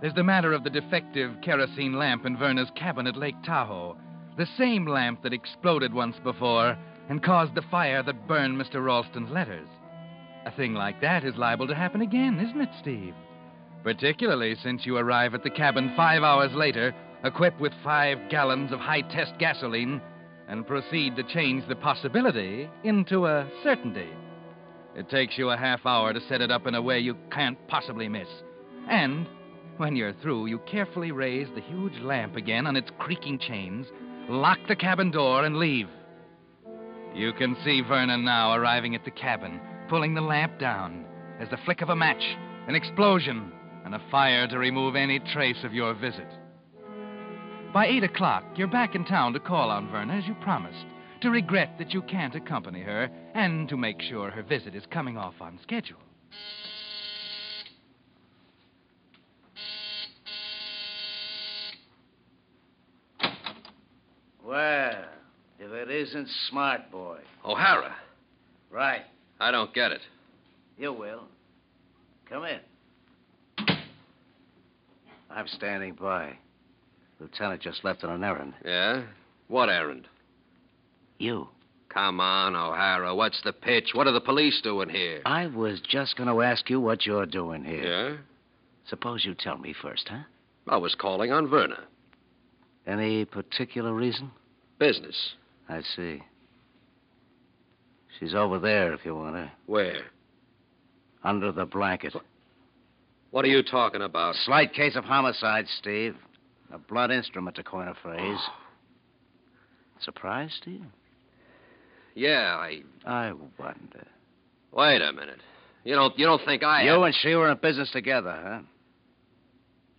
There's 0.00 0.14
the 0.14 0.24
matter 0.24 0.52
of 0.52 0.64
the 0.64 0.70
defective 0.70 1.30
kerosene 1.42 1.92
lamp 1.92 2.24
in 2.24 2.36
Verna's 2.38 2.70
cabin 2.74 3.06
at 3.06 3.16
Lake 3.16 3.36
Tahoe. 3.44 3.96
The 4.36 4.46
same 4.56 4.86
lamp 4.86 5.22
that 5.22 5.34
exploded 5.34 5.92
once 5.92 6.16
before 6.24 6.76
and 7.08 7.22
caused 7.22 7.54
the 7.54 7.62
fire 7.70 8.02
that 8.02 8.26
burned 8.26 8.60
Mr. 8.60 8.84
Ralston's 8.84 9.30
letters. 9.30 9.68
A 10.46 10.50
thing 10.50 10.74
like 10.74 11.00
that 11.02 11.24
is 11.24 11.36
liable 11.36 11.68
to 11.68 11.74
happen 11.74 12.00
again, 12.00 12.40
isn't 12.40 12.60
it, 12.60 12.70
Steve? 12.80 13.14
Particularly 13.84 14.56
since 14.62 14.86
you 14.86 14.96
arrive 14.96 15.34
at 15.34 15.42
the 15.42 15.50
cabin 15.50 15.92
five 15.96 16.22
hours 16.22 16.52
later, 16.54 16.94
equipped 17.24 17.60
with 17.60 17.72
five 17.84 18.18
gallons 18.30 18.72
of 18.72 18.80
high 18.80 19.02
test 19.02 19.32
gasoline, 19.38 20.00
and 20.48 20.66
proceed 20.66 21.16
to 21.16 21.22
change 21.22 21.66
the 21.68 21.76
possibility 21.76 22.68
into 22.84 23.26
a 23.26 23.48
certainty. 23.62 24.08
It 24.96 25.08
takes 25.08 25.38
you 25.38 25.50
a 25.50 25.56
half 25.56 25.86
hour 25.86 26.12
to 26.12 26.20
set 26.28 26.40
it 26.40 26.50
up 26.50 26.66
in 26.66 26.74
a 26.74 26.82
way 26.82 26.98
you 26.98 27.16
can't 27.30 27.58
possibly 27.68 28.08
miss. 28.08 28.28
And 28.88 29.26
when 29.76 29.96
you're 29.96 30.14
through, 30.14 30.46
you 30.46 30.58
carefully 30.60 31.12
raise 31.12 31.48
the 31.54 31.60
huge 31.60 31.98
lamp 32.00 32.36
again 32.36 32.66
on 32.66 32.76
its 32.76 32.90
creaking 32.98 33.38
chains, 33.38 33.86
lock 34.28 34.58
the 34.68 34.76
cabin 34.76 35.10
door, 35.10 35.44
and 35.44 35.56
leave. 35.56 35.88
You 37.14 37.32
can 37.34 37.56
see 37.64 37.82
Verna 37.82 38.16
now 38.16 38.54
arriving 38.54 38.94
at 38.94 39.04
the 39.04 39.10
cabin, 39.10 39.60
pulling 39.88 40.14
the 40.14 40.20
lamp 40.20 40.58
down. 40.58 41.04
There's 41.36 41.50
the 41.50 41.58
flick 41.64 41.82
of 41.82 41.90
a 41.90 41.96
match, 41.96 42.22
an 42.68 42.74
explosion, 42.74 43.52
and 43.84 43.94
a 43.94 44.02
fire 44.10 44.46
to 44.48 44.58
remove 44.58 44.96
any 44.96 45.18
trace 45.18 45.64
of 45.64 45.74
your 45.74 45.94
visit. 45.94 46.28
By 47.74 47.86
8 47.86 48.04
o'clock, 48.04 48.44
you're 48.56 48.68
back 48.68 48.94
in 48.94 49.04
town 49.04 49.32
to 49.32 49.40
call 49.40 49.70
on 49.70 49.90
Verna 49.90 50.14
as 50.14 50.26
you 50.26 50.34
promised, 50.34 50.86
to 51.22 51.30
regret 51.30 51.76
that 51.78 51.92
you 51.92 52.02
can't 52.02 52.34
accompany 52.34 52.82
her, 52.82 53.10
and 53.34 53.68
to 53.68 53.76
make 53.76 54.00
sure 54.00 54.30
her 54.30 54.42
visit 54.42 54.74
is 54.74 54.84
coming 54.90 55.16
off 55.16 55.34
on 55.40 55.58
schedule. 55.62 55.98
Well, 64.44 65.04
if 65.58 65.72
it 65.72 65.90
isn't 66.12 66.28
Smart 66.50 66.90
Boy. 66.90 67.20
O'Hara. 67.42 67.96
Right. 68.70 69.00
I 69.40 69.50
don't 69.50 69.72
get 69.72 69.92
it. 69.92 70.02
You 70.76 70.92
will. 70.92 71.24
Come 72.28 72.44
in. 72.44 72.60
I'm 75.30 75.48
standing 75.48 75.94
by. 75.94 76.34
Lieutenant 77.18 77.62
just 77.62 77.82
left 77.82 78.04
on 78.04 78.10
an 78.10 78.24
errand. 78.24 78.52
Yeah? 78.62 79.04
What 79.48 79.70
errand? 79.70 80.06
You. 81.16 81.48
Come 81.88 82.20
on, 82.20 82.54
O'Hara. 82.54 83.14
What's 83.14 83.40
the 83.42 83.54
pitch? 83.54 83.90
What 83.94 84.06
are 84.06 84.12
the 84.12 84.20
police 84.20 84.60
doing 84.62 84.90
here? 84.90 85.22
I 85.24 85.46
was 85.46 85.80
just 85.80 86.16
going 86.16 86.28
to 86.28 86.42
ask 86.42 86.68
you 86.68 86.78
what 86.78 87.06
you're 87.06 87.24
doing 87.24 87.64
here. 87.64 88.10
Yeah? 88.10 88.16
Suppose 88.86 89.24
you 89.24 89.34
tell 89.34 89.56
me 89.56 89.74
first, 89.80 90.08
huh? 90.10 90.24
I 90.68 90.76
was 90.76 90.94
calling 90.94 91.32
on 91.32 91.48
Verna. 91.48 91.84
Any 92.86 93.24
particular 93.24 93.94
reason? 93.94 94.30
Business. 94.78 95.34
I 95.68 95.82
see. 95.96 96.22
She's 98.18 98.34
over 98.34 98.58
there 98.58 98.92
if 98.92 99.04
you 99.04 99.14
want 99.14 99.36
her. 99.36 99.50
Where? 99.66 100.02
Under 101.24 101.52
the 101.52 101.64
blanket. 101.64 102.14
What 103.30 103.44
are 103.44 103.48
you 103.48 103.62
talking 103.62 104.02
about? 104.02 104.34
Slight 104.44 104.74
case 104.74 104.96
of 104.96 105.04
homicide, 105.04 105.66
Steve. 105.78 106.14
A 106.72 106.78
blood 106.78 107.10
instrument, 107.10 107.56
to 107.56 107.62
coin 107.62 107.88
a 107.88 107.94
phrase. 107.94 108.38
Surprised, 110.00 110.54
Steve? 110.60 110.84
Yeah, 112.14 112.56
I. 112.58 112.82
I 113.06 113.32
wonder. 113.58 114.06
Wait 114.72 115.02
a 115.02 115.12
minute. 115.12 115.40
You 115.84 115.94
don't. 115.94 116.18
You 116.18 116.26
don't 116.26 116.42
think 116.44 116.62
I? 116.62 116.84
You 116.84 117.02
and 117.02 117.14
she 117.22 117.34
were 117.34 117.50
in 117.50 117.58
business 117.58 117.90
together, 117.90 118.38
huh? 118.42 118.60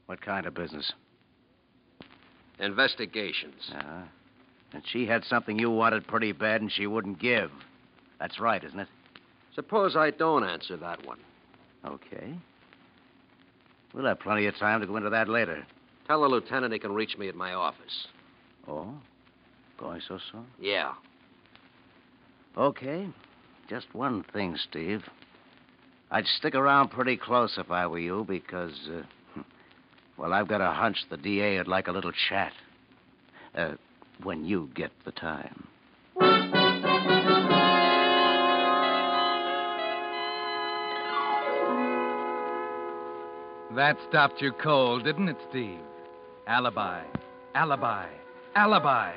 What 0.06 0.22
kind 0.22 0.46
of 0.46 0.54
business? 0.54 0.92
Investigations. 2.60 3.72
Uh-huh. 3.74 4.04
And 4.74 4.84
she 4.92 5.06
had 5.06 5.24
something 5.26 5.60
you 5.60 5.70
wanted 5.70 6.08
pretty 6.08 6.32
bad 6.32 6.62
and 6.62 6.72
she 6.72 6.88
wouldn't 6.88 7.20
give. 7.20 7.52
That's 8.20 8.40
right, 8.40 8.64
isn't 8.64 8.80
it? 8.80 8.88
Suppose 9.56 9.96
I 9.96 10.10
don't 10.12 10.44
answer 10.44 10.78
that 10.78 11.06
one. 11.06 11.20
Okay. 11.86 12.34
We'll 13.94 14.06
have 14.06 14.20
plenty 14.20 14.48
of 14.48 14.58
time 14.58 14.82
to 14.82 14.88
go 14.88 14.98
into 14.98 15.12
that 15.12 15.30
later. 15.30 15.66
Tell 16.08 16.22
the 16.22 16.28
lieutenant 16.28 16.74
he 16.74 16.80
can 16.80 16.94
reach 16.94 17.18
me 17.18 17.28
at 17.28 17.36
my 17.36 17.54
office. 17.54 18.08
Oh? 18.68 18.94
Going 19.78 20.02
so 20.08 20.20
soon? 20.32 20.46
Yeah. 20.60 20.94
Okay. 22.58 23.08
Just 23.70 23.94
one 23.94 24.24
thing, 24.34 24.58
Steve. 24.70 25.04
I'd 26.12 26.26
stick 26.26 26.56
around 26.56 26.90
pretty 26.90 27.18
close 27.18 27.58
if 27.58 27.72
I 27.72 27.88
were 27.88 28.00
you 28.00 28.26
because, 28.28 28.78
uh, 28.88 29.42
well, 30.18 30.34
I've 30.34 30.48
got 30.48 30.62
a 30.62 30.72
hunch 30.72 30.98
the 31.10 31.18
DA 31.18 31.58
would 31.58 31.68
like 31.68 31.88
a 31.88 31.92
little 31.92 32.12
chat. 32.30 32.54
Uh, 33.56 33.74
when 34.22 34.46
you 34.46 34.70
get 34.76 34.92
the 35.06 35.12
time. 35.12 35.68
That 43.76 43.98
stopped 44.08 44.40
you 44.40 44.52
cold, 44.52 45.04
didn't 45.04 45.30
it, 45.30 45.38
Steve? 45.50 45.80
Alibi, 46.46 47.04
alibi, 47.56 48.08
alibi. 48.56 49.14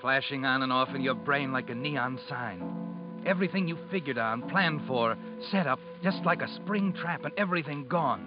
Flashing 0.00 0.44
on 0.44 0.62
and 0.62 0.72
off 0.72 0.88
in 0.92 1.02
your 1.02 1.14
brain 1.14 1.52
like 1.52 1.70
a 1.70 1.74
neon 1.74 2.18
sign. 2.28 2.60
Everything 3.24 3.68
you 3.68 3.78
figured 3.92 4.18
on, 4.18 4.48
planned 4.50 4.80
for, 4.88 5.16
set 5.52 5.68
up, 5.68 5.78
just 6.02 6.24
like 6.24 6.42
a 6.42 6.52
spring 6.56 6.92
trap, 6.92 7.24
and 7.24 7.32
everything 7.36 7.86
gone. 7.86 8.26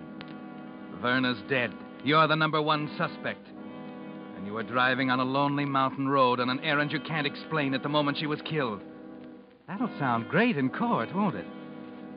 Verna's 1.01 1.41
dead. 1.49 1.73
You're 2.05 2.27
the 2.27 2.35
number 2.35 2.61
one 2.61 2.89
suspect. 2.97 3.45
And 4.45 4.51
you 4.51 4.57
were 4.57 4.61
driving 4.61 5.09
on 5.09 5.19
a 5.19 5.23
lonely 5.23 5.65
mountain 5.65 6.07
road 6.07 6.39
on 6.39 6.51
an 6.51 6.59
errand 6.59 6.91
you 6.91 6.99
can't 6.99 7.25
explain 7.25 7.73
at 7.73 7.81
the 7.81 7.89
moment 7.89 8.19
she 8.19 8.27
was 8.27 8.39
killed. 8.43 8.79
That'll 9.67 9.89
sound 9.97 10.29
great 10.29 10.55
in 10.55 10.69
court, 10.69 11.09
won't 11.15 11.35
it? 11.35 11.47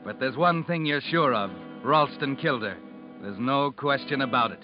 But 0.03 0.19
there's 0.19 0.37
one 0.37 0.63
thing 0.63 0.85
you're 0.85 1.01
sure 1.01 1.33
of 1.33 1.49
Ralston 1.83 2.35
killed 2.35 2.61
her. 2.61 2.77
There's 3.23 3.39
no 3.39 3.71
question 3.71 4.21
about 4.21 4.51
it. 4.51 4.59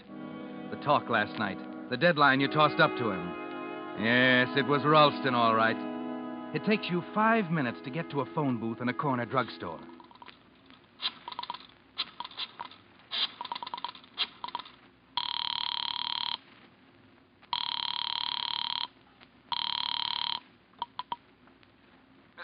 The 0.69 0.77
talk 0.85 1.09
last 1.09 1.39
night, 1.39 1.57
the 1.89 1.97
deadline 1.97 2.39
you 2.39 2.49
tossed 2.49 2.79
up 2.79 2.95
to 2.97 3.09
him. 3.09 3.33
Yes, 3.99 4.49
it 4.55 4.67
was 4.67 4.83
Ralston, 4.83 5.33
all 5.33 5.55
right. 5.55 5.75
It 6.53 6.63
takes 6.65 6.85
you 6.91 7.03
five 7.15 7.49
minutes 7.49 7.79
to 7.85 7.89
get 7.89 8.11
to 8.11 8.21
a 8.21 8.27
phone 8.35 8.59
booth 8.59 8.79
in 8.79 8.89
a 8.89 8.93
corner 8.93 9.25
drugstore. 9.25 9.79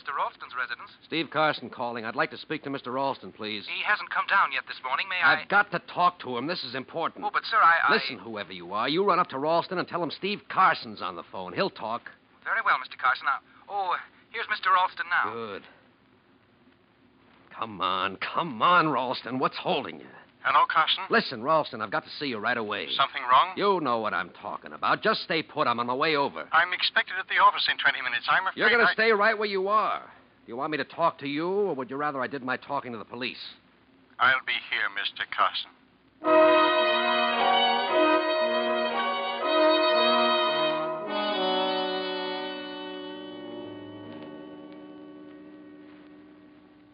Mr. 0.02 0.71
Steve 1.06 1.30
Carson 1.30 1.70
calling. 1.70 2.06
I'd 2.06 2.15
like 2.15 2.32
to 2.32 2.38
speak 2.38 2.63
to 2.63 2.70
Mr. 2.70 2.94
Ralston, 2.94 3.32
please. 3.32 3.65
He 3.67 3.84
hasn't 3.84 4.10
come 4.10 4.26
down 4.28 4.52
yet 4.52 4.63
this 4.67 4.78
morning. 4.84 5.08
May 5.10 5.22
I? 5.24 5.41
I've 5.41 5.50
got 5.50 5.72
to 5.72 5.80
talk 5.94 6.20
to 6.20 6.38
him. 6.38 6.48
This 6.48 6.63
is 6.63 6.76
important. 6.76 7.26
Oh, 7.26 7.30
but, 7.32 7.44
sir, 7.46 7.58
I. 7.58 7.91
I... 7.91 7.94
Listen, 7.96 8.17
whoever 8.20 8.54
you 8.54 8.74
are, 8.74 8.89
you 8.89 9.04
run 9.04 9.20
up 9.20 9.30
to 9.30 9.39
Ralston 9.39 9.78
and 9.80 9.88
tell 9.88 10.02
him 10.02 10.12
Steve 10.12 10.41
Carson's 10.50 11.02
on 11.02 11.15
the 11.15 11.24
phone. 11.32 11.54
He'll 11.54 11.70
talk. 11.70 12.04
Very 12.44 12.62
well, 12.65 12.76
Mr. 12.78 12.98
Carson. 12.98 13.26
Now, 13.26 13.39
oh, 13.70 13.96
here's 14.32 14.48
Mr. 14.48 14.74
Ralston 14.74 15.06
now. 15.10 15.34
Good. 15.34 15.63
Come 17.58 17.82
on, 17.82 18.17
come 18.17 18.62
on, 18.62 18.89
Ralston. 18.89 19.38
What's 19.38 19.58
holding 19.58 20.00
you? 20.00 20.08
Hello, 20.44 20.65
Carson. 20.67 21.04
Listen, 21.12 21.44
Ralston, 21.44 21.82
I've 21.82 21.91
got 21.91 22.04
to 22.04 22.10
see 22.20 22.26
you 22.26 22.39
right 22.39 22.58
away. 22.58 22.88
Something 22.98 23.22
wrong? 23.30 23.54
You 23.56 23.80
know 23.80 24.00
what 24.00 24.15
I'm 24.15 24.32
talking 24.41 24.74
about. 24.74 25.04
Just 25.04 25.22
stay 25.22 25.44
put. 25.44 25.67
I'm 25.67 25.80
on 25.80 25.86
my 25.86 25.94
way 25.94 26.15
over. 26.15 26.48
I'm 26.52 26.74
expected 26.74 27.13
at 27.20 27.28
the 27.28 27.38
office 27.38 27.67
in 27.72 27.78
20 27.78 28.02
minutes. 28.02 28.26
I'm 28.28 28.48
afraid. 28.48 28.60
You're 28.60 28.70
going 28.70 28.82
to 28.84 28.89
I... 28.89 28.94
stay 28.94 29.12
right 29.12 29.38
where 29.38 29.48
you 29.48 29.67
are. 29.67 30.02
Do 30.46 30.52
you 30.52 30.58
want 30.58 30.72
me 30.72 30.78
to 30.78 30.84
talk 30.84 31.20
to 31.20 31.28
you, 31.28 31.48
or 31.48 31.76
would 31.76 31.90
you 31.92 31.98
rather 31.98 32.20
I 32.20 32.28
did 32.28 32.44
my 32.44 32.58
talking 32.58 32.92
to 32.94 32.98
the 32.98 33.06
police? 33.06 33.38
I'll 34.20 34.34
be 34.46 34.54
here, 34.72 34.90
Mr. 34.98 35.26
Carson. 35.36 35.70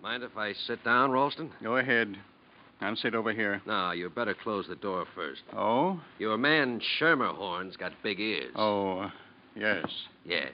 Mind 0.01 0.23
if 0.23 0.37
I 0.37 0.53
sit 0.53 0.83
down, 0.83 1.11
Ralston? 1.11 1.51
Go 1.63 1.77
ahead. 1.77 2.17
I'll 2.81 2.95
sit 2.95 3.15
over 3.15 3.33
here. 3.33 3.61
No, 3.65 3.91
you 3.91 4.09
better 4.09 4.33
close 4.33 4.67
the 4.67 4.75
door 4.75 5.05
first. 5.15 5.41
Oh? 5.53 5.99
Your 6.19 6.37
man 6.37 6.81
Schermerhorn's 6.99 7.77
got 7.77 7.91
big 8.03 8.19
ears. 8.19 8.51
Oh, 8.55 8.99
uh, 8.99 9.09
yes. 9.55 9.85
Yes. 10.25 10.51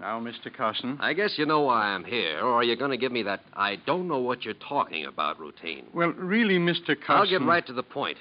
Now, 0.00 0.18
Mr. 0.18 0.52
Carson. 0.54 0.96
I 0.98 1.12
guess 1.12 1.34
you 1.36 1.44
know 1.44 1.60
why 1.60 1.88
I'm 1.88 2.04
here, 2.04 2.40
or 2.40 2.54
are 2.54 2.64
you 2.64 2.74
going 2.74 2.90
to 2.90 2.96
give 2.96 3.12
me 3.12 3.22
that 3.24 3.40
I 3.52 3.76
don't 3.76 4.08
know 4.08 4.18
what 4.18 4.44
you're 4.44 4.54
talking 4.54 5.04
about 5.04 5.38
routine? 5.38 5.84
Well, 5.92 6.14
really, 6.16 6.58
Mr. 6.58 6.96
Carson. 6.98 7.34
I'll 7.34 7.40
get 7.40 7.42
right 7.46 7.66
to 7.66 7.74
the 7.74 7.82
point. 7.82 8.16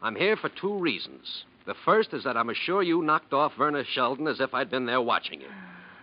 I'm 0.00 0.16
here 0.16 0.36
for 0.36 0.48
two 0.48 0.78
reasons. 0.78 1.44
The 1.66 1.74
first 1.84 2.14
is 2.14 2.24
that 2.24 2.38
I'm 2.38 2.50
sure 2.64 2.82
you 2.82 3.02
knocked 3.02 3.34
off 3.34 3.52
Verna 3.58 3.84
Sheldon 3.84 4.26
as 4.28 4.40
if 4.40 4.54
I'd 4.54 4.70
been 4.70 4.86
there 4.86 5.02
watching 5.02 5.42
you. 5.42 5.48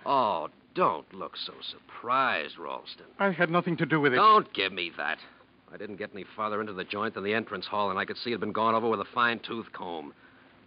Oh, 0.05 0.49
don't 0.75 1.11
look 1.11 1.35
so 1.35 1.53
surprised, 1.71 2.59
Ralston. 2.59 3.07
I 3.17 3.31
had 3.31 3.49
nothing 3.49 3.75
to 3.77 3.87
do 3.87 3.99
with 3.99 4.13
it. 4.13 4.17
Don't 4.17 4.53
give 4.53 4.71
me 4.71 4.91
that. 4.97 5.17
I 5.73 5.77
didn't 5.77 5.97
get 5.97 6.11
any 6.13 6.25
farther 6.35 6.61
into 6.61 6.73
the 6.73 6.83
joint 6.83 7.15
than 7.15 7.23
the 7.23 7.33
entrance 7.33 7.65
hall, 7.65 7.89
and 7.89 7.97
I 7.97 8.05
could 8.05 8.17
see 8.17 8.29
it 8.29 8.33
had 8.33 8.39
been 8.39 8.51
gone 8.51 8.75
over 8.75 8.87
with 8.87 9.01
a 9.01 9.07
fine 9.15 9.39
tooth 9.39 9.73
comb. 9.73 10.13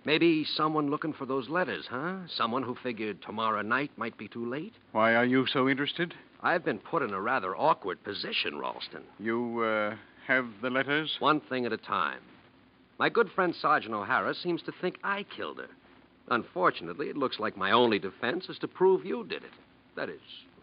Maybe 0.04 0.44
someone 0.44 0.90
looking 0.90 1.12
for 1.12 1.26
those 1.26 1.48
letters, 1.48 1.86
huh? 1.90 2.16
Someone 2.34 2.62
who 2.62 2.74
figured 2.82 3.20
tomorrow 3.20 3.62
night 3.62 3.90
might 3.96 4.16
be 4.16 4.28
too 4.28 4.48
late? 4.48 4.72
Why 4.92 5.14
are 5.14 5.26
you 5.26 5.46
so 5.46 5.68
interested? 5.68 6.14
I've 6.42 6.64
been 6.64 6.78
put 6.78 7.02
in 7.02 7.12
a 7.12 7.20
rather 7.20 7.54
awkward 7.54 8.02
position, 8.02 8.58
Ralston. 8.58 9.02
You, 9.18 9.60
uh, 9.60 9.96
have 10.26 10.46
the 10.62 10.70
letters? 10.70 11.16
One 11.18 11.40
thing 11.40 11.66
at 11.66 11.72
a 11.72 11.76
time. 11.76 12.20
My 12.98 13.08
good 13.08 13.30
friend 13.34 13.54
Sergeant 13.54 13.94
O'Hara 13.94 14.34
seems 14.34 14.62
to 14.62 14.72
think 14.80 14.98
I 15.02 15.24
killed 15.24 15.58
her. 15.58 15.68
Unfortunately, 16.28 17.08
it 17.08 17.16
looks 17.16 17.40
like 17.40 17.56
my 17.56 17.72
only 17.72 17.98
defense 17.98 18.48
is 18.48 18.58
to 18.58 18.68
prove 18.68 19.04
you 19.04 19.24
did 19.24 19.42
it. 19.42 19.50
That 19.96 20.08
is, 20.08 20.20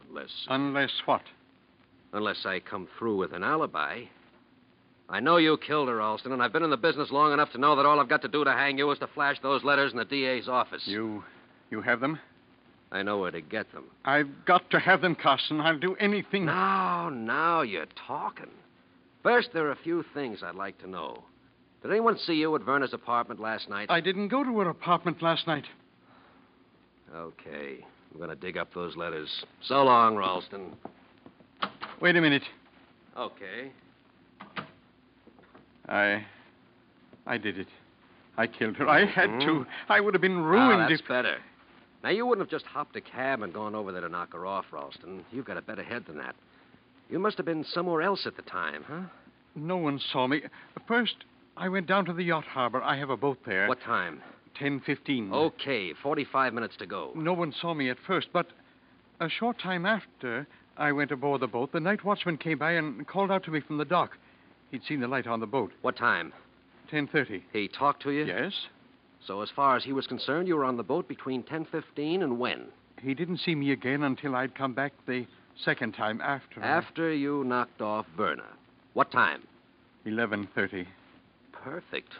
unless. 0.07 0.45
Unless 0.47 0.91
what? 1.05 1.23
Unless 2.13 2.45
I 2.45 2.59
come 2.59 2.87
through 2.97 3.17
with 3.17 3.33
an 3.33 3.43
alibi. 3.43 4.03
I 5.09 5.21
know 5.21 5.37
you 5.37 5.57
killed 5.57 5.87
her, 5.87 5.95
Ralston, 5.95 6.33
and 6.33 6.43
I've 6.43 6.51
been 6.51 6.63
in 6.63 6.69
the 6.69 6.77
business 6.77 7.11
long 7.11 7.31
enough 7.31 7.51
to 7.53 7.57
know 7.57 7.75
that 7.77 7.85
all 7.85 7.99
I've 7.99 8.09
got 8.09 8.21
to 8.23 8.27
do 8.27 8.43
to 8.43 8.51
hang 8.51 8.77
you 8.77 8.91
is 8.91 8.99
to 8.99 9.07
flash 9.07 9.37
those 9.41 9.63
letters 9.63 9.91
in 9.93 9.97
the 9.97 10.05
DA's 10.05 10.49
office. 10.49 10.83
You. 10.85 11.23
you 11.69 11.81
have 11.81 12.01
them? 12.01 12.19
I 12.91 13.03
know 13.03 13.17
where 13.19 13.31
to 13.31 13.41
get 13.41 13.71
them. 13.73 13.85
I've 14.03 14.29
got 14.45 14.69
to 14.71 14.79
have 14.79 15.01
them, 15.01 15.15
Carson. 15.15 15.61
I'll 15.61 15.79
do 15.79 15.95
anything. 15.95 16.45
Now, 16.45 17.09
now 17.09 17.61
you're 17.61 17.87
talking. 18.07 18.49
First, 19.23 19.49
there 19.53 19.67
are 19.67 19.71
a 19.71 19.77
few 19.77 20.03
things 20.13 20.39
I'd 20.43 20.55
like 20.55 20.77
to 20.79 20.89
know. 20.89 21.23
Did 21.81 21.91
anyone 21.91 22.17
see 22.17 22.33
you 22.33 22.55
at 22.55 22.61
Verna's 22.61 22.93
apartment 22.93 23.39
last 23.39 23.69
night? 23.69 23.89
I 23.89 24.01
didn't 24.01 24.29
go 24.29 24.43
to 24.43 24.59
her 24.59 24.69
apartment 24.69 25.21
last 25.21 25.47
night. 25.47 25.65
Okay. 27.13 27.85
I'm 28.11 28.17
going 28.17 28.29
to 28.29 28.35
dig 28.35 28.57
up 28.57 28.73
those 28.73 28.95
letters. 28.95 29.29
So 29.63 29.83
long, 29.83 30.15
Ralston. 30.15 30.75
Wait 32.01 32.15
a 32.15 32.21
minute. 32.21 32.43
Okay. 33.17 33.71
I. 35.87 36.25
I 37.25 37.37
did 37.37 37.57
it. 37.57 37.67
I 38.37 38.47
killed 38.47 38.75
her. 38.77 38.87
I 38.87 39.05
had 39.05 39.39
to. 39.41 39.65
I 39.89 39.99
would 39.99 40.13
have 40.13 40.21
been 40.21 40.37
Ah, 40.37 40.43
ruined 40.43 40.81
that's 40.91 41.01
if. 41.01 41.07
better. 41.07 41.37
Now, 42.03 42.09
you 42.09 42.25
wouldn't 42.25 42.45
have 42.47 42.51
just 42.51 42.65
hopped 42.71 42.95
a 42.95 43.01
cab 43.01 43.41
and 43.41 43.51
gone 43.53 43.73
over 43.73 43.91
there 43.91 44.01
to 44.01 44.09
knock 44.09 44.33
her 44.33 44.45
off, 44.45 44.65
Ralston. 44.71 45.25
You've 45.31 45.45
got 45.45 45.57
a 45.57 45.61
better 45.61 45.83
head 45.83 46.05
than 46.05 46.17
that. 46.17 46.35
You 47.09 47.19
must 47.19 47.37
have 47.37 47.45
been 47.45 47.63
somewhere 47.63 48.01
else 48.01 48.27
at 48.27 48.35
the 48.35 48.43
time, 48.43 48.83
huh? 48.87 49.01
No 49.55 49.77
one 49.77 49.99
saw 49.99 50.27
me. 50.27 50.41
First, 50.87 51.15
I 51.57 51.67
went 51.69 51.87
down 51.87 52.05
to 52.05 52.13
the 52.13 52.23
yacht 52.23 52.43
harbor. 52.45 52.81
I 52.83 52.97
have 52.97 53.09
a 53.09 53.17
boat 53.17 53.39
there. 53.45 53.67
What 53.67 53.81
time? 53.81 54.21
Ten 54.59 54.79
fifteen. 54.79 55.33
Okay, 55.33 55.93
45 55.93 56.53
minutes 56.53 56.75
to 56.77 56.85
go. 56.85 57.11
No 57.15 57.33
one 57.33 57.51
saw 57.59 57.73
me 57.73 57.89
at 57.89 57.97
first, 58.05 58.27
but 58.33 58.47
a 59.19 59.29
short 59.29 59.57
time 59.59 59.85
after 59.85 60.45
I 60.77 60.91
went 60.91 61.11
aboard 61.11 61.41
the 61.41 61.47
boat, 61.47 61.71
the 61.71 61.79
night 61.79 62.03
watchman 62.03 62.37
came 62.37 62.59
by 62.59 62.73
and 62.73 63.07
called 63.07 63.31
out 63.31 63.43
to 63.45 63.51
me 63.51 63.59
from 63.61 63.77
the 63.77 63.85
dock. 63.85 64.11
He'd 64.71 64.83
seen 64.83 64.99
the 64.99 65.07
light 65.07 65.27
on 65.27 65.39
the 65.39 65.47
boat. 65.47 65.71
What 65.81 65.95
time? 65.97 66.33
Ten 66.89 67.07
thirty. 67.07 67.43
He 67.53 67.67
talked 67.67 68.03
to 68.03 68.11
you? 68.11 68.25
Yes. 68.25 68.53
So, 69.25 69.41
as 69.41 69.49
far 69.55 69.75
as 69.75 69.83
he 69.83 69.93
was 69.93 70.07
concerned, 70.07 70.47
you 70.47 70.55
were 70.55 70.65
on 70.65 70.77
the 70.77 70.83
boat 70.83 71.07
between 71.07 71.43
10.15 71.43 72.23
and 72.23 72.39
when? 72.39 72.67
He 73.01 73.13
didn't 73.13 73.39
see 73.39 73.55
me 73.55 73.71
again 73.71 74.03
until 74.03 74.35
I'd 74.35 74.55
come 74.55 74.73
back 74.73 74.93
the 75.05 75.25
second 75.63 75.93
time 75.93 76.21
after. 76.21 76.61
After 76.61 77.11
you 77.13 77.43
knocked 77.43 77.81
off 77.81 78.05
Verna. 78.15 78.45
What 78.93 79.11
time? 79.11 79.43
Eleven 80.05 80.47
thirty. 80.55 80.87
Perfect. 81.51 82.13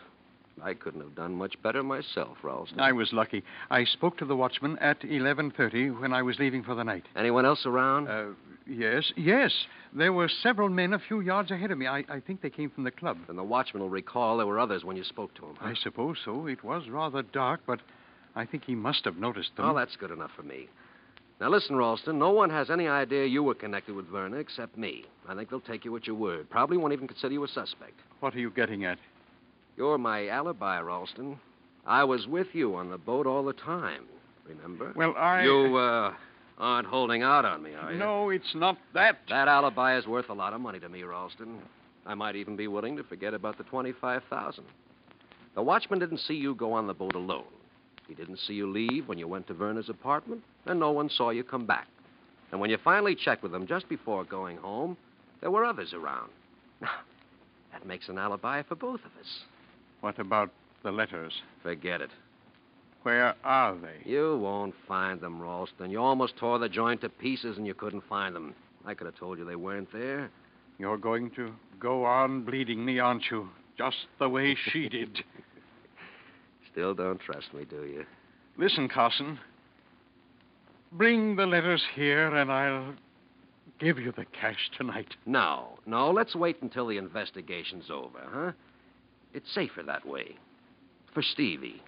I 0.64 0.74
couldn't 0.74 1.02
have 1.02 1.16
done 1.16 1.36
much 1.36 1.62
better 1.62 1.84
myself, 1.84 2.38
Ralston. 2.44 2.80
I 2.80 2.92
was 2.92 3.14
lucky. 3.14 3.44
I 3.70 3.84
spoke 3.84 4.18
to 4.18 4.26
the 4.26 4.36
watchman 4.36 4.78
at 4.80 5.04
eleven 5.04 5.52
thirty 5.52 5.90
when 5.90 6.14
I 6.14 6.22
was 6.22 6.40
leaving 6.40 6.64
for 6.64 6.76
the 6.76 6.84
night. 6.84 7.06
Anyone 7.16 7.46
else 7.46 7.66
around? 7.66 8.08
Uh, 8.08 8.30
yes, 8.68 9.12
yes. 9.16 9.52
There 9.94 10.14
were 10.14 10.28
several 10.28 10.70
men 10.70 10.94
a 10.94 11.00
few 11.00 11.22
yards 11.22 11.52
ahead 11.52 11.72
of 11.72 11.78
me. 11.78 11.88
I, 11.88 12.04
I 12.10 12.20
think 12.20 12.42
they 12.42 12.50
came 12.50 12.70
from 12.70 12.84
the 12.84 12.92
club. 12.92 13.18
Then 13.28 13.36
the 13.36 13.44
watchman 13.44 13.82
will 13.82 13.90
recall 13.90 14.38
there 14.38 14.48
were 14.48 14.60
others 14.60 14.84
when 14.84 14.98
you 14.98 15.04
spoke 15.04 15.34
to 15.36 15.46
him. 15.46 15.56
Huh? 15.60 15.70
I 15.70 15.74
suppose 15.76 16.18
so. 16.26 16.48
It 16.48 16.64
was 16.64 16.90
rather 16.90 17.22
dark, 17.22 17.62
but 17.66 17.80
I 18.36 18.46
think 18.46 18.64
he 18.66 18.76
must 18.76 19.06
have 19.06 19.18
noticed 19.18 19.56
them. 19.56 19.66
Oh, 19.66 19.76
that's 19.76 19.96
good 19.96 20.12
enough 20.12 20.32
for 20.36 20.44
me. 20.44 20.68
Now, 21.40 21.50
listen, 21.50 21.76
Ralston. 21.76 22.18
No 22.18 22.32
one 22.32 22.50
has 22.50 22.72
any 22.72 22.88
idea 22.88 23.26
you 23.26 23.44
were 23.44 23.54
connected 23.54 23.96
with 23.96 24.08
Verna 24.08 24.38
except 24.38 24.76
me. 24.76 25.06
I 25.28 25.36
think 25.36 25.50
they'll 25.50 25.62
take 25.62 25.86
you 25.86 25.96
at 25.96 26.08
your 26.08 26.16
word. 26.16 26.50
Probably 26.50 26.78
won't 26.78 26.94
even 26.94 27.08
consider 27.08 27.34
you 27.34 27.44
a 27.44 27.48
suspect. 27.48 28.00
What 28.22 28.36
are 28.36 28.40
you 28.40 28.50
getting 28.50 28.86
at? 28.86 28.98
You're 29.78 29.98
my 29.98 30.28
alibi, 30.28 30.80
Ralston. 30.82 31.40
I 31.86 32.04
was 32.04 32.28
with 32.28 32.48
you 32.54 32.76
on 32.76 32.90
the 32.90 32.98
boat 32.98 33.28
all 33.28 33.46
the 33.46 33.54
time. 33.54 34.06
Remember? 34.46 34.92
Well, 34.96 35.14
I. 35.16 35.44
You, 35.44 35.78
uh, 35.78 36.14
aren't 36.58 36.88
holding 36.88 37.22
out 37.22 37.46
on 37.46 37.62
me, 37.62 37.74
are 37.76 37.94
you? 37.94 38.00
No, 38.00 38.30
it's 38.30 38.56
not 38.56 38.78
that. 38.96 39.20
That 39.30 39.48
alibi 39.48 39.98
is 39.98 40.08
worth 40.08 40.30
a 40.30 40.34
lot 40.34 40.54
of 40.54 40.62
money 40.62 40.80
to 40.80 40.90
me, 40.90 41.04
Ralston. 41.04 41.60
I 42.06 42.16
might 42.16 42.36
even 42.36 42.56
be 42.56 42.68
willing 42.68 42.98
to 42.98 43.04
forget 43.04 43.34
about 43.34 43.58
the 43.58 43.64
25000 43.66 44.64
The 45.54 45.62
watchman 45.62 46.00
didn't 46.00 46.20
see 46.20 46.34
you 46.34 46.56
go 46.56 46.74
on 46.74 46.88
the 46.88 46.94
boat 46.94 47.14
alone. 47.16 47.44
He 48.08 48.16
didn't 48.16 48.40
see 48.40 48.54
you 48.54 48.72
leave 48.72 49.08
when 49.08 49.20
you 49.20 49.28
went 49.28 49.48
to 49.48 49.54
Verna's 49.54 49.90
apartment, 49.90 50.42
and 50.66 50.80
no 50.80 50.92
one 50.92 51.10
saw 51.10 51.30
you 51.30 51.44
come 51.44 51.68
back. 51.68 51.88
And 52.52 52.62
when 52.62 52.70
you 52.70 52.78
finally 52.84 53.16
checked 53.16 53.44
with 53.44 53.52
them 53.52 53.68
just 53.68 53.88
before 53.90 54.24
going 54.24 54.58
home, 54.58 54.98
there 55.42 55.52
were 55.52 55.66
others 55.66 55.94
around. 55.94 56.32
Now, 56.82 56.90
That 57.74 57.86
makes 57.86 58.10
an 58.10 58.18
alibi 58.18 58.64
for 58.64 58.76
both 58.76 59.02
of 59.02 59.12
us. 59.20 59.42
What 60.02 60.20
about 60.20 60.52
the 60.84 60.92
letters? 60.92 61.34
Forget 61.64 62.02
it. 62.02 62.12
Where 63.04 63.36
are 63.44 63.76
they? 63.76 64.10
You 64.10 64.38
won't 64.38 64.76
find 64.88 65.22
them, 65.22 65.42
Ralston. 65.42 65.92
You 65.92 66.00
almost 66.00 66.38
tore 66.38 66.60
the 66.60 66.70
joint 66.70 67.02
to 67.02 67.10
pieces 67.10 67.58
and 67.58 67.66
you 67.66 67.74
couldn't 67.74 68.04
find 68.08 68.36
them. 68.36 68.54
I 68.86 68.94
could 68.94 69.06
have 69.06 69.16
told 69.16 69.38
you 69.38 69.46
they 69.46 69.56
weren't 69.56 69.92
there. 69.92 70.30
You're 70.78 70.98
going 70.98 71.32
to 71.32 71.52
go 71.80 72.06
on 72.06 72.44
bleeding 72.44 72.84
me, 72.84 73.00
aren't 73.00 73.24
you? 73.32 73.50
Just 73.78 74.08
the 74.20 74.30
way 74.30 74.56
she 74.72 74.90
did. 74.90 75.24
Still 76.72 76.94
don't 76.94 77.20
trust 77.20 77.54
me, 77.54 77.66
do 77.66 77.84
you? 77.86 78.06
Listen, 78.58 78.88
Carson. 78.88 79.40
Bring 80.92 81.36
the 81.36 81.46
letters 81.46 81.84
here, 81.96 82.36
and 82.36 82.52
I'll 82.52 82.94
give 83.80 84.00
you 84.00 84.12
the 84.12 84.26
cash 84.26 84.70
tonight. 84.78 85.16
No, 85.26 85.80
no, 85.86 86.12
let's 86.12 86.36
wait 86.36 86.62
until 86.62 86.88
the 86.88 86.98
investigation's 86.98 87.90
over, 87.92 88.20
huh? 88.26 88.52
It's 89.34 89.52
safer 89.54 89.84
that 89.84 90.06
way. 90.06 90.36
For 91.14 91.22
Stevie. 91.22 91.82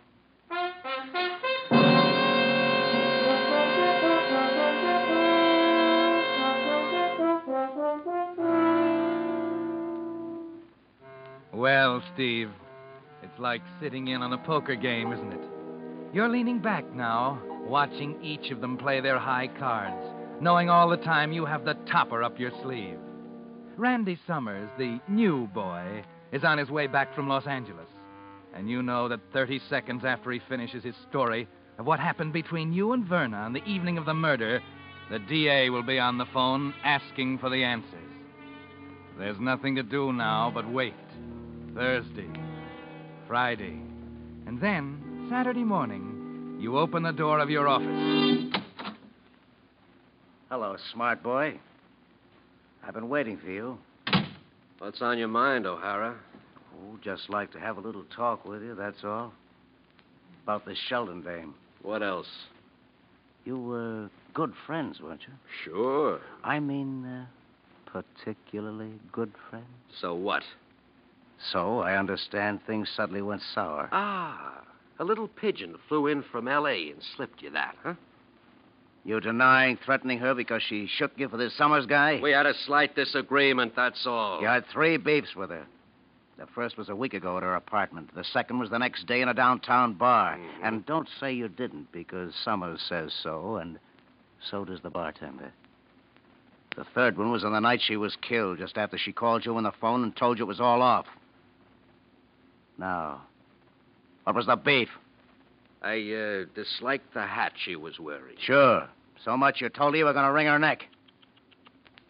Well, 11.54 12.02
Steve, 12.14 12.50
it's 13.22 13.38
like 13.40 13.62
sitting 13.82 14.08
in 14.08 14.22
on 14.22 14.32
a 14.32 14.38
poker 14.38 14.76
game, 14.76 15.12
isn't 15.12 15.34
it? 15.34 15.42
You're 16.14 16.30
leaning 16.30 16.60
back 16.60 16.86
now, 16.96 17.42
watching 17.68 18.22
each 18.24 18.50
of 18.52 18.62
them 18.62 18.78
play 18.78 19.02
their 19.02 19.20
high 19.20 19.50
cards, 19.60 20.06
knowing 20.42 20.70
all 20.70 20.90
the 20.90 20.98
time 20.98 21.32
you 21.32 21.46
have 21.46 21.66
the 21.66 21.74
topper 21.92 22.24
up 22.24 22.40
your 22.40 22.52
sleeve. 22.64 22.98
Randy 23.78 24.18
Summers, 24.26 24.70
the 24.78 25.00
new 25.08 25.48
boy, 25.48 26.04
is 26.32 26.44
on 26.44 26.58
his 26.58 26.70
way 26.70 26.88
back 26.88 27.14
from 27.16 27.28
Los 27.28 27.48
Angeles. 27.48 27.88
And 28.56 28.70
you 28.70 28.82
know 28.82 29.08
that 29.08 29.20
30 29.34 29.60
seconds 29.70 30.04
after 30.06 30.32
he 30.32 30.40
finishes 30.50 30.84
his 30.84 30.96
story 31.10 31.48
of 31.78 31.86
what 31.86 32.00
happened 32.00 32.34
between 32.34 32.74
you 32.74 32.94
and 32.94 33.06
Verna 33.06 33.38
on 33.38 33.54
the 33.54 33.64
evening 33.66 33.98
of 33.98 34.06
the 34.06 34.14
murder, 34.14 34.62
the 35.10 35.20
DA 35.20 35.70
will 35.70 35.84
be 35.84 36.00
on 36.00 36.18
the 36.18 36.26
phone 36.34 36.74
asking 36.84 37.40
for 37.40 37.50
the 37.50 37.64
answers. 37.64 37.94
There's 39.18 39.40
nothing 39.40 39.76
to 39.76 39.84
do 39.84 40.14
now 40.14 40.52
but 40.54 40.70
wait. 40.70 40.94
Thursday, 41.76 42.30
Friday, 43.28 43.80
and 44.48 44.60
then 44.60 45.28
Saturday 45.30 45.64
morning, 45.64 46.58
you 46.60 46.78
open 46.78 47.04
the 47.04 47.12
door 47.12 47.40
of 47.40 47.50
your 47.50 47.68
office. 47.68 48.62
Hello, 50.50 50.76
smart 50.92 51.22
boy. 51.22 51.60
I've 52.84 52.94
been 52.94 53.10
waiting 53.10 53.38
for 53.38 53.52
you. 53.52 53.78
What's 54.80 55.02
on 55.02 55.18
your 55.18 55.28
mind, 55.28 55.68
O'Hara? 55.68 56.16
Oh, 56.74 56.98
just 57.04 57.30
like 57.30 57.52
to 57.52 57.60
have 57.60 57.78
a 57.78 57.82
little 57.82 58.06
talk 58.16 58.46
with 58.46 58.64
you, 58.64 58.76
that's 58.76 59.04
all. 59.04 59.34
About 60.44 60.66
this 60.66 60.78
Sheldon 60.88 61.22
dame. 61.22 61.54
What 61.82 62.02
else? 62.02 62.30
You 63.44 63.60
were 63.60 64.10
good 64.34 64.54
friends, 64.66 65.02
weren't 65.02 65.22
you? 65.28 65.34
Sure. 65.66 66.22
I 66.46 66.62
mean, 66.62 67.06
uh, 67.06 67.26
particularly 67.86 68.94
good 69.12 69.34
friends. 69.50 69.66
So 70.00 70.16
what? 70.16 70.44
So, 71.52 71.80
I 71.80 71.98
understand 71.98 72.62
things 72.66 72.90
suddenly 72.96 73.22
went 73.22 73.42
sour. 73.54 73.90
Ah, 73.92 74.62
a 74.98 75.04
little 75.04 75.28
pigeon 75.28 75.76
flew 75.90 76.08
in 76.08 76.24
from 76.24 76.48
L.A. 76.48 76.92
and 76.92 77.02
slipped 77.18 77.42
you 77.42 77.50
that, 77.52 77.76
huh? 77.84 77.96
You 79.06 79.20
denying 79.20 79.78
threatening 79.86 80.20
her 80.20 80.36
because 80.36 80.62
she 80.62 80.88
shook 80.88 81.12
you 81.16 81.30
for 81.30 81.38
this 81.38 81.56
Summers 81.58 81.86
guy? 81.86 82.20
We 82.22 82.32
had 82.32 82.46
a 82.46 82.54
slight 82.66 82.96
disagreement, 82.96 83.74
that's 83.76 84.06
all. 84.06 84.42
You 84.42 84.48
had 84.48 84.66
three 84.68 84.98
beefs 84.98 85.36
with 85.36 85.50
her. 85.50 85.66
The 86.38 86.48
first 86.48 86.78
was 86.78 86.90
a 86.90 86.96
week 86.96 87.14
ago 87.14 87.38
at 87.38 87.44
her 87.44 87.56
apartment. 87.56 88.14
The 88.16 88.24
second 88.24 88.60
was 88.60 88.70
the 88.70 88.78
next 88.78 89.08
day 89.08 89.22
in 89.22 89.28
a 89.28 89.34
downtown 89.34 89.94
bar. 89.94 90.38
Mhm. 90.38 90.50
And 90.64 90.86
don't 90.86 91.10
say 91.20 91.34
you 91.34 91.50
didn't, 91.50 91.92
because 91.92 92.34
Summers 92.36 92.82
says 92.82 93.14
so, 93.14 93.58
and 93.58 93.78
so 94.40 94.64
does 94.64 94.82
the 94.82 94.90
bartender. 94.90 95.52
The 96.76 96.86
third 96.86 97.18
one 97.18 97.32
was 97.32 97.44
on 97.44 97.52
the 97.52 97.60
night 97.60 97.82
she 97.82 97.98
was 97.98 98.16
killed, 98.16 98.60
just 98.60 98.78
after 98.78 98.98
she 98.98 99.12
called 99.12 99.46
you 99.46 99.58
on 99.58 99.64
the 99.64 99.72
phone 99.72 100.04
and 100.04 100.16
told 100.16 100.38
you 100.38 100.46
it 100.46 100.48
was 100.48 100.62
all 100.62 100.82
off. 100.82 101.08
Now, 102.78 103.22
what 104.24 104.36
was 104.36 104.46
the 104.46 104.56
beef? 104.56 104.90
I 105.82 106.12
uh, 106.12 106.46
disliked 106.56 107.14
the 107.14 107.26
hat 107.26 107.54
she 107.64 107.76
was 107.76 108.00
wearing. 108.00 108.36
Sure. 108.40 108.88
So 109.24 109.38
much 109.38 109.62
you 109.62 109.70
told 109.70 109.94
her 109.94 109.98
you 109.98 110.06
were 110.06 110.14
going 110.14 110.26
to 110.26 110.32
wring 110.32 110.48
her 110.48 110.60
neck. 110.60 110.86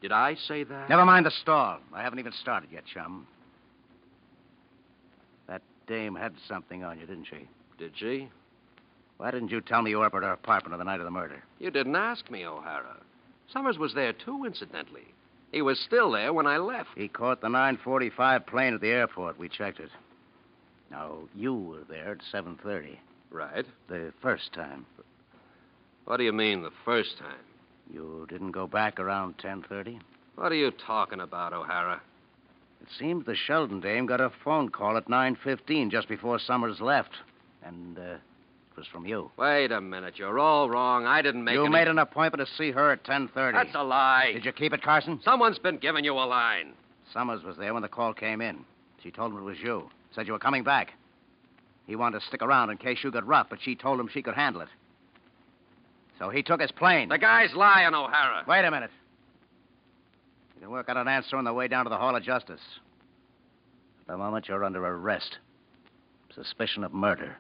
Did 0.02 0.12
I 0.12 0.36
say 0.36 0.64
that? 0.64 0.90
Never 0.90 1.06
mind 1.06 1.26
the 1.26 1.32
stall. 1.32 1.80
I 1.94 2.02
haven't 2.02 2.20
even 2.20 2.32
started 2.32 2.70
yet, 2.72 2.84
chum. 2.86 3.28
That 5.48 5.62
dame 5.88 6.16
had 6.16 6.34
something 6.48 6.84
on 6.84 7.00
you, 7.00 7.06
didn't 7.06 7.26
she? 7.26 7.48
Did 7.78 7.92
she? 7.96 8.30
Why 9.18 9.32
didn't 9.32 9.52
you 9.52 9.60
tell 9.60 9.82
me 9.82 9.90
you 9.90 10.00
were 10.00 10.06
up 10.06 10.16
at 10.16 10.24
her 10.24 10.32
apartment 10.32 10.74
on 10.74 10.80
the 10.80 10.86
night 10.86 11.02
of 11.02 11.06
the 11.06 11.12
murder? 11.12 11.44
You 11.60 11.72
didn't 11.72 11.96
ask 11.96 12.32
me, 12.32 12.46
O'Hara. 12.46 12.96
Summers 13.52 13.78
was 13.78 13.94
there, 13.94 14.14
too, 14.14 14.46
incidentally. 14.46 15.14
He 15.52 15.62
was 15.62 15.80
still 15.80 16.12
there 16.12 16.32
when 16.32 16.48
I 16.48 16.58
left. 16.58 16.90
He 16.96 17.08
caught 17.08 17.42
the 17.42 17.50
945 17.50 18.46
plane 18.46 18.76
at 18.76 18.82
the 18.82 18.90
airport. 18.90 19.38
We 19.38 19.50
checked 19.50 19.80
it. 19.80 19.90
Now, 20.90 21.18
you 21.36 21.54
were 21.54 21.84
there 21.90 22.12
at 22.12 22.20
7.30. 22.34 22.98
Right. 23.32 23.66
The 23.88 24.12
first 24.22 24.54
time. 24.54 24.86
What 26.06 26.18
do 26.18 26.24
you 26.24 26.34
mean, 26.34 26.64
the 26.64 26.72
first 26.86 27.18
time? 27.20 27.38
You 27.94 28.26
didn't 28.30 28.52
go 28.52 28.68
back 28.68 29.00
around 29.00 29.38
10.30? 29.38 30.00
What 30.36 30.52
are 30.52 30.56
you 30.56 30.72
talking 30.72 31.20
about, 31.20 31.54
O'Hara? 31.54 32.02
It 32.82 32.88
seems 32.98 33.26
the 33.26 33.36
Sheldon 33.36 33.80
dame 33.80 34.06
got 34.06 34.22
a 34.22 34.32
phone 34.44 34.70
call 34.70 34.98
at 34.98 35.08
9.15 35.08 35.92
just 35.92 36.08
before 36.08 36.40
Summers 36.40 36.80
left. 36.80 37.12
And, 37.64 37.98
uh, 37.98 38.02
it 38.02 38.78
was 38.78 38.88
from 38.88 39.06
you. 39.06 39.30
Wait 39.38 39.72
a 39.72 39.82
minute. 39.82 40.18
You're 40.18 40.40
all 40.40 40.70
wrong. 40.70 41.06
I 41.06 41.22
didn't 41.22 41.44
make 41.44 41.54
you 41.54 41.66
any... 41.66 41.74
made 41.74 41.88
an 41.88 42.00
appointment 42.00 42.48
to 42.48 42.56
see 42.56 42.72
her 42.72 42.92
at 42.92 43.04
10.30. 43.04 43.54
That's 43.54 43.76
a 43.76 43.84
lie. 43.84 44.32
Did 44.34 44.46
you 44.46 44.54
keep 44.54 44.74
it, 44.74 44.82
Carson? 44.82 45.20
Someone's 45.24 45.60
been 45.60 45.78
giving 45.78 46.06
you 46.06 46.14
a 46.14 46.26
line. 46.26 46.74
Summers 47.14 47.44
was 47.44 47.58
there 47.58 47.74
when 47.74 47.82
the 47.82 47.90
call 47.90 48.14
came 48.14 48.42
in. 48.42 48.64
She 49.04 49.12
told 49.12 49.32
him 49.32 49.40
it 49.40 49.44
was 49.44 49.58
you. 49.62 49.90
Said 50.16 50.28
you 50.28 50.34
were 50.34 50.40
coming 50.40 50.64
back. 50.64 50.94
He 51.90 51.96
wanted 51.96 52.20
to 52.20 52.26
stick 52.28 52.44
around 52.44 52.70
in 52.70 52.78
case 52.78 53.00
you 53.04 53.10
got 53.10 53.26
rough, 53.26 53.48
but 53.50 53.58
she 53.64 53.76
told 53.76 54.00
him 54.00 54.08
she 54.14 54.22
could 54.22 54.36
handle 54.36 54.62
it. 54.62 54.68
So 56.20 56.30
he 56.30 56.44
took 56.44 56.62
his 56.62 56.72
plane. 56.72 57.10
The 57.10 57.18
guy's 57.18 57.52
lying, 57.56 57.96
O'Hara. 57.96 58.44
Wait 58.48 58.64
a 58.64 58.70
minute. 58.70 58.92
You 60.54 60.62
can 60.62 60.70
work 60.70 60.88
out 60.88 60.98
an 60.98 61.08
answer 61.08 61.36
on 61.36 61.46
the 61.46 61.54
way 61.54 61.68
down 61.68 61.86
to 61.86 61.90
the 61.90 61.98
Hall 61.98 62.16
of 62.16 62.22
Justice. 62.22 62.62
At 64.02 64.06
the 64.06 64.18
moment, 64.18 64.48
you're 64.48 64.64
under 64.64 64.86
arrest. 64.86 65.40
Suspicion 66.36 66.84
of 66.84 66.94
murder. 66.94 67.38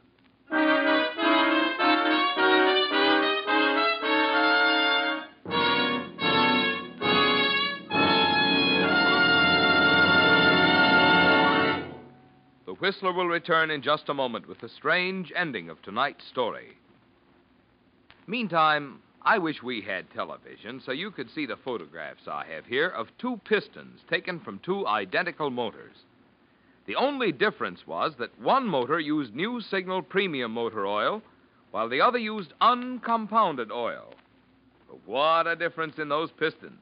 Whistler 12.80 13.12
will 13.12 13.28
return 13.28 13.72
in 13.72 13.82
just 13.82 14.08
a 14.08 14.14
moment 14.14 14.48
with 14.48 14.60
the 14.60 14.70
strange 14.70 15.34
ending 15.36 15.70
of 15.70 15.82
tonight's 15.82 16.26
story. 16.26 16.78
Meantime, 18.26 19.02
I 19.22 19.38
wish 19.38 19.62
we 19.62 19.82
had 19.82 20.10
television 20.12 20.80
so 20.80 20.94
you 20.94 21.12
could 21.12 21.30
see 21.30 21.46
the 21.46 21.58
photographs 21.58 22.26
I 22.26 22.46
have 22.46 22.66
here 22.66 22.88
of 22.88 23.10
two 23.18 23.42
pistons 23.44 24.00
taken 24.10 24.40
from 24.40 24.60
two 24.60 24.88
identical 24.88 25.50
motors. 25.50 26.06
The 26.86 26.96
only 26.96 27.34
difference 27.34 27.86
was 27.86 28.16
that 28.16 28.40
one 28.40 28.66
motor 28.66 29.00
used 29.00 29.36
new 29.36 29.60
signal 29.60 30.02
premium 30.02 30.54
motor 30.54 30.88
oil, 30.88 31.22
while 31.72 31.90
the 31.90 32.00
other 32.00 32.18
used 32.18 32.54
uncompounded 32.62 33.72
oil. 33.74 34.14
But 34.88 35.06
what 35.06 35.48
a 35.48 35.56
difference 35.58 36.00
in 36.00 36.08
those 36.08 36.32
pistons. 36.32 36.80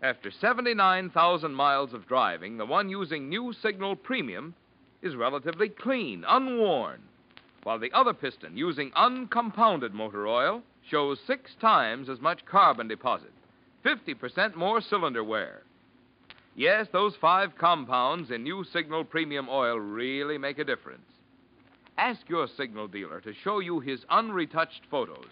After 0.00 0.30
79,000 0.30 1.54
miles 1.54 1.92
of 1.92 2.08
driving, 2.08 2.56
the 2.56 2.64
one 2.64 2.88
using 2.88 3.28
new 3.28 3.52
signal 3.52 3.94
premium 3.94 4.54
is 5.02 5.16
relatively 5.16 5.68
clean, 5.68 6.24
unworn, 6.26 7.00
while 7.62 7.78
the 7.78 7.92
other 7.92 8.12
piston 8.12 8.56
using 8.56 8.90
uncompounded 8.96 9.94
motor 9.94 10.26
oil 10.26 10.62
shows 10.88 11.18
six 11.26 11.50
times 11.60 12.08
as 12.08 12.20
much 12.20 12.44
carbon 12.46 12.88
deposit, 12.88 13.32
50% 13.84 14.54
more 14.54 14.80
cylinder 14.80 15.22
wear. 15.22 15.62
Yes, 16.56 16.88
those 16.92 17.14
five 17.20 17.56
compounds 17.56 18.30
in 18.30 18.42
new 18.42 18.64
Signal 18.72 19.04
Premium 19.04 19.48
Oil 19.48 19.78
really 19.78 20.38
make 20.38 20.58
a 20.58 20.64
difference. 20.64 21.06
Ask 21.96 22.28
your 22.28 22.48
Signal 22.56 22.88
dealer 22.88 23.20
to 23.20 23.32
show 23.44 23.60
you 23.60 23.80
his 23.80 24.00
unretouched 24.10 24.82
photos, 24.90 25.28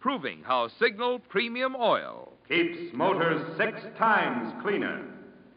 proving 0.00 0.42
how 0.42 0.68
Signal 0.78 1.18
Premium 1.28 1.76
Oil 1.76 2.32
Keeps 2.48 2.94
motors 2.94 3.42
six 3.56 3.80
times 3.96 4.52
cleaner. 4.62 5.04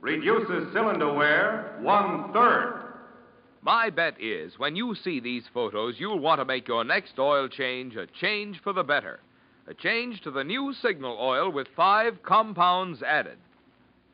Reduces 0.01 0.71
cylinder 0.73 1.13
wear 1.13 1.79
one 1.81 2.31
third. 2.33 2.82
My 3.63 3.89
bet 3.89 4.21
is 4.21 4.59
when 4.59 4.75
you 4.75 4.93
see 4.93 5.21
these 5.21 5.45
photos, 5.53 5.95
you'll 5.97 6.19
want 6.19 6.41
to 6.41 6.45
make 6.45 6.67
your 6.67 6.83
next 6.83 7.17
oil 7.17 7.47
change 7.47 7.95
a 7.95 8.07
change 8.07 8.59
for 8.61 8.73
the 8.73 8.83
better. 8.83 9.21
A 9.67 9.73
change 9.73 10.19
to 10.21 10.31
the 10.31 10.43
new 10.43 10.73
Signal 10.73 11.17
oil 11.17 11.49
with 11.49 11.69
five 11.73 12.21
compounds 12.23 13.01
added. 13.01 13.37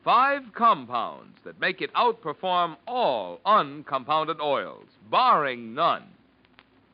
Five 0.04 0.42
compounds 0.54 1.36
that 1.44 1.60
make 1.60 1.82
it 1.82 1.92
outperform 1.94 2.76
all 2.86 3.40
uncompounded 3.44 4.40
oils, 4.40 4.86
barring 5.10 5.74
none. 5.74 6.04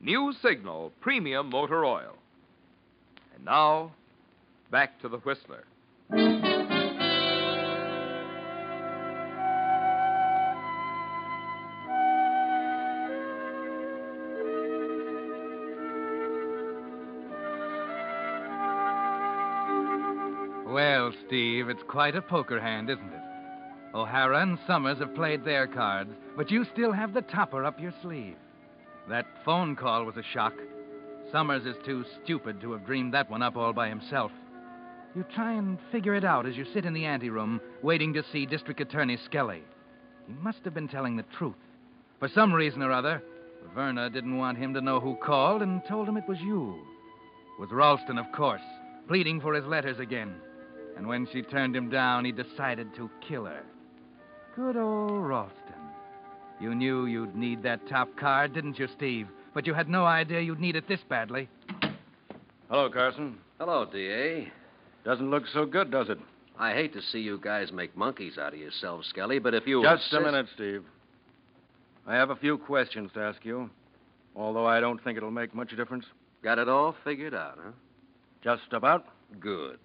New 0.00 0.32
Signal 0.40 0.92
Premium 1.02 1.50
Motor 1.50 1.84
Oil. 1.84 2.16
And 3.34 3.44
now, 3.44 3.92
back 4.70 4.98
to 5.02 5.10
the 5.10 5.18
Whistler. 5.18 5.64
Steve, 21.26 21.68
it's 21.68 21.82
quite 21.88 22.14
a 22.14 22.22
poker 22.22 22.60
hand, 22.60 22.88
isn't 22.88 23.12
it? 23.12 23.20
O'Hara 23.94 24.42
and 24.42 24.58
Summers 24.66 24.98
have 24.98 25.14
played 25.14 25.44
their 25.44 25.66
cards, 25.66 26.10
but 26.36 26.50
you 26.50 26.64
still 26.72 26.92
have 26.92 27.14
the 27.14 27.22
topper 27.22 27.64
up 27.64 27.80
your 27.80 27.94
sleeve. 28.02 28.36
That 29.08 29.26
phone 29.44 29.74
call 29.74 30.04
was 30.04 30.16
a 30.16 30.22
shock. 30.22 30.52
Summers 31.32 31.66
is 31.66 31.76
too 31.84 32.04
stupid 32.22 32.60
to 32.60 32.72
have 32.72 32.86
dreamed 32.86 33.14
that 33.14 33.30
one 33.30 33.42
up 33.42 33.56
all 33.56 33.72
by 33.72 33.88
himself. 33.88 34.30
You 35.14 35.24
try 35.34 35.54
and 35.54 35.78
figure 35.90 36.14
it 36.14 36.24
out 36.24 36.46
as 36.46 36.56
you 36.56 36.64
sit 36.72 36.84
in 36.84 36.92
the 36.92 37.06
anteroom, 37.06 37.60
waiting 37.82 38.12
to 38.14 38.24
see 38.32 38.46
District 38.46 38.80
Attorney 38.80 39.16
Skelly. 39.24 39.62
He 40.26 40.34
must 40.34 40.58
have 40.64 40.74
been 40.74 40.88
telling 40.88 41.16
the 41.16 41.24
truth. 41.38 41.54
For 42.18 42.28
some 42.28 42.52
reason 42.52 42.82
or 42.82 42.92
other, 42.92 43.22
Verna 43.74 44.10
didn't 44.10 44.36
want 44.36 44.58
him 44.58 44.74
to 44.74 44.80
know 44.80 45.00
who 45.00 45.16
called 45.16 45.62
and 45.62 45.82
told 45.88 46.08
him 46.08 46.16
it 46.16 46.28
was 46.28 46.40
you. 46.40 46.78
It 47.56 47.60
was 47.60 47.70
Ralston, 47.72 48.18
of 48.18 48.30
course, 48.32 48.60
pleading 49.08 49.40
for 49.40 49.54
his 49.54 49.64
letters 49.64 49.98
again. 49.98 50.34
And 50.96 51.06
when 51.06 51.28
she 51.32 51.42
turned 51.42 51.76
him 51.76 51.90
down, 51.90 52.24
he 52.24 52.32
decided 52.32 52.94
to 52.96 53.10
kill 53.26 53.44
her. 53.44 53.62
Good 54.54 54.76
old 54.76 55.26
Ralston. 55.26 55.62
You 56.60 56.74
knew 56.74 57.04
you'd 57.04 57.36
need 57.36 57.62
that 57.62 57.86
top 57.86 58.08
card, 58.16 58.54
didn't 58.54 58.78
you, 58.78 58.88
Steve? 58.96 59.28
But 59.52 59.66
you 59.66 59.74
had 59.74 59.88
no 59.88 60.06
idea 60.06 60.40
you'd 60.40 60.60
need 60.60 60.76
it 60.76 60.88
this 60.88 61.00
badly. 61.08 61.48
Hello, 62.70 62.88
Carson. 62.90 63.38
Hello, 63.58 63.84
D.A. 63.84 64.50
Doesn't 65.04 65.30
look 65.30 65.44
so 65.52 65.66
good, 65.66 65.90
does 65.90 66.08
it? 66.08 66.18
I 66.58 66.72
hate 66.72 66.94
to 66.94 67.02
see 67.02 67.18
you 67.18 67.38
guys 67.38 67.70
make 67.70 67.96
monkeys 67.96 68.38
out 68.38 68.54
of 68.54 68.58
yourselves, 68.58 69.06
Skelly, 69.08 69.38
but 69.38 69.54
if 69.54 69.66
you. 69.66 69.82
Just 69.82 70.12
a 70.14 70.20
minute, 70.20 70.46
Steve. 70.54 70.82
I 72.06 72.14
have 72.14 72.30
a 72.30 72.36
few 72.36 72.56
questions 72.56 73.10
to 73.14 73.20
ask 73.20 73.44
you, 73.44 73.68
although 74.34 74.66
I 74.66 74.80
don't 74.80 75.02
think 75.04 75.16
it'll 75.18 75.30
make 75.30 75.54
much 75.54 75.76
difference. 75.76 76.06
Got 76.42 76.58
it 76.58 76.68
all 76.68 76.94
figured 77.04 77.34
out, 77.34 77.58
huh? 77.62 77.72
Just 78.42 78.72
about. 78.72 79.04
Good. 79.40 79.78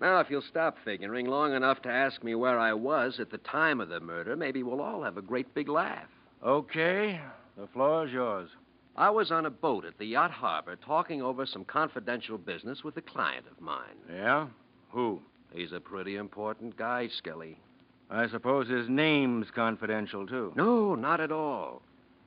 Now, 0.00 0.20
if 0.20 0.30
you'll 0.30 0.42
stop 0.42 0.76
figuring 0.84 1.26
long 1.26 1.54
enough 1.54 1.82
to 1.82 1.88
ask 1.88 2.22
me 2.22 2.34
where 2.36 2.58
I 2.58 2.72
was 2.72 3.18
at 3.18 3.30
the 3.30 3.38
time 3.38 3.80
of 3.80 3.88
the 3.88 3.98
murder, 3.98 4.36
maybe 4.36 4.62
we'll 4.62 4.80
all 4.80 5.02
have 5.02 5.16
a 5.16 5.22
great 5.22 5.52
big 5.54 5.68
laugh. 5.68 6.06
Okay. 6.44 7.20
The 7.56 7.66
floor 7.68 8.06
is 8.06 8.12
yours. 8.12 8.50
I 8.96 9.10
was 9.10 9.32
on 9.32 9.46
a 9.46 9.50
boat 9.50 9.84
at 9.84 9.98
the 9.98 10.06
Yacht 10.06 10.30
Harbor 10.30 10.76
talking 10.76 11.20
over 11.20 11.46
some 11.46 11.64
confidential 11.64 12.38
business 12.38 12.84
with 12.84 12.96
a 12.96 13.02
client 13.02 13.46
of 13.50 13.60
mine. 13.60 13.96
Yeah? 14.12 14.46
Who? 14.90 15.20
He's 15.52 15.72
a 15.72 15.80
pretty 15.80 16.16
important 16.16 16.76
guy, 16.76 17.08
Skelly. 17.08 17.58
I 18.10 18.28
suppose 18.28 18.68
his 18.68 18.88
name's 18.88 19.50
confidential, 19.50 20.26
too. 20.26 20.52
No, 20.56 20.94
not 20.94 21.20
at 21.20 21.32
all. 21.32 21.82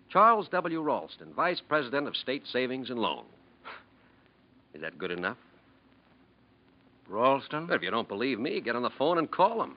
Charles 0.10 0.47
W. 0.49 0.81
Ralston, 0.81 1.34
Vice 1.34 1.62
President 1.67 2.07
of 2.07 2.15
State 2.15 2.43
Savings 2.45 2.89
and 2.89 2.99
Loan. 2.99 3.23
Is 4.73 4.81
that 4.81 4.97
good 4.97 5.12
enough? 5.12 5.38
Ralston? 7.12 7.67
But 7.67 7.76
If 7.76 7.82
you 7.84 7.91
don't 7.91 8.08
believe 8.08 8.39
me, 8.39 8.62
get 8.62 8.76
on 8.76 8.84
the 8.84 8.89
phone 8.89 9.17
and 9.17 9.30
call 9.30 9.62
him. 9.62 9.76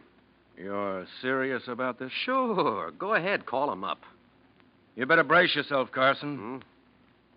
You're 0.56 1.06
serious 1.20 1.62
about 1.66 1.98
this? 1.98 2.12
Sure. 2.24 2.92
Go 2.92 3.14
ahead, 3.14 3.44
call 3.44 3.72
him 3.72 3.82
up. 3.82 4.00
You 4.96 5.06
better 5.06 5.24
brace 5.24 5.54
yourself, 5.54 5.90
Carson. 5.90 6.36
Hmm? 6.36 6.56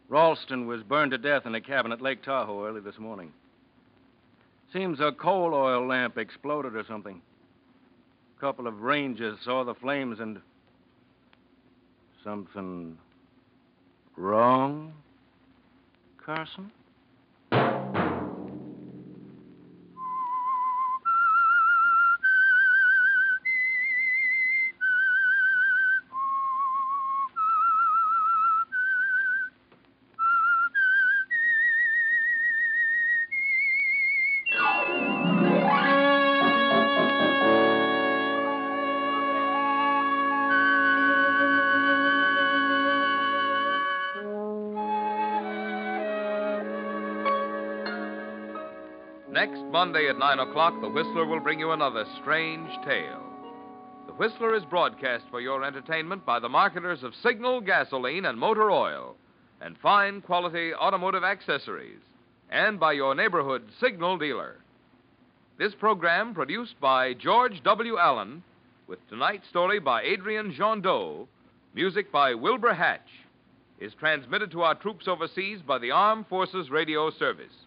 Ralston 0.10 0.68
was 0.68 0.84
burned 0.84 1.12
to 1.12 1.18
death 1.18 1.46
in 1.46 1.56
a 1.56 1.62
cabin 1.62 1.92
at 1.92 2.02
Lake 2.02 2.24
Tahoe 2.24 2.66
early 2.66 2.82
this 2.82 2.98
morning. 3.00 3.34
Seems 4.72 5.00
a 5.00 5.12
coal 5.12 5.54
oil 5.54 5.86
lamp 5.88 6.18
exploded 6.18 6.76
or 6.76 6.84
something. 6.88 7.22
A 8.38 8.40
couple 8.40 8.68
of 8.68 8.82
rangers 8.82 9.40
saw 9.44 9.64
the 9.64 9.74
flames 9.74 10.20
and. 10.20 10.40
Something 12.24 12.98
wrong, 14.18 14.92
Carson? 16.26 16.72
Next 49.38 49.62
Monday 49.66 50.08
at 50.10 50.18
9 50.18 50.40
o'clock, 50.40 50.82
The 50.82 50.90
Whistler 50.90 51.28
will 51.28 51.40
bring 51.40 51.60
you 51.60 51.72
another 51.72 52.06
strange 52.20 52.72
tale. 52.84 53.22
The 54.08 54.14
Whistler 54.14 54.56
is 54.56 54.66
broadcast 54.66 55.26
for 55.30 55.40
your 55.40 55.64
entertainment 55.64 56.26
by 56.26 56.40
the 56.40 56.50
marketers 56.50 57.04
of 57.04 57.14
Signal 57.22 57.62
gasoline 57.62 58.26
and 58.26 58.40
motor 58.40 58.72
oil 58.72 59.16
and 59.62 59.78
fine 59.78 60.22
quality 60.22 60.74
automotive 60.74 61.24
accessories, 61.24 62.00
and 62.50 62.80
by 62.80 62.94
your 62.94 63.14
neighborhood 63.14 63.62
Signal 63.80 64.18
dealer. 64.18 64.56
This 65.60 65.76
program, 65.76 66.34
produced 66.34 66.80
by 66.82 67.14
George 67.14 67.62
W. 67.64 68.00
Allen, 68.00 68.42
with 68.88 69.08
tonight's 69.08 69.48
story 69.50 69.80
by 69.80 70.02
Adrian 70.02 70.52
Jondeau, 70.52 71.28
music 71.76 72.12
by 72.12 72.34
Wilbur 72.34 72.74
Hatch, 72.74 73.08
is 73.80 73.94
transmitted 74.00 74.50
to 74.50 74.64
our 74.64 74.74
troops 74.74 75.08
overseas 75.08 75.60
by 75.62 75.78
the 75.78 75.92
Armed 75.92 76.26
Forces 76.26 76.72
Radio 76.72 77.12
Service. 77.12 77.67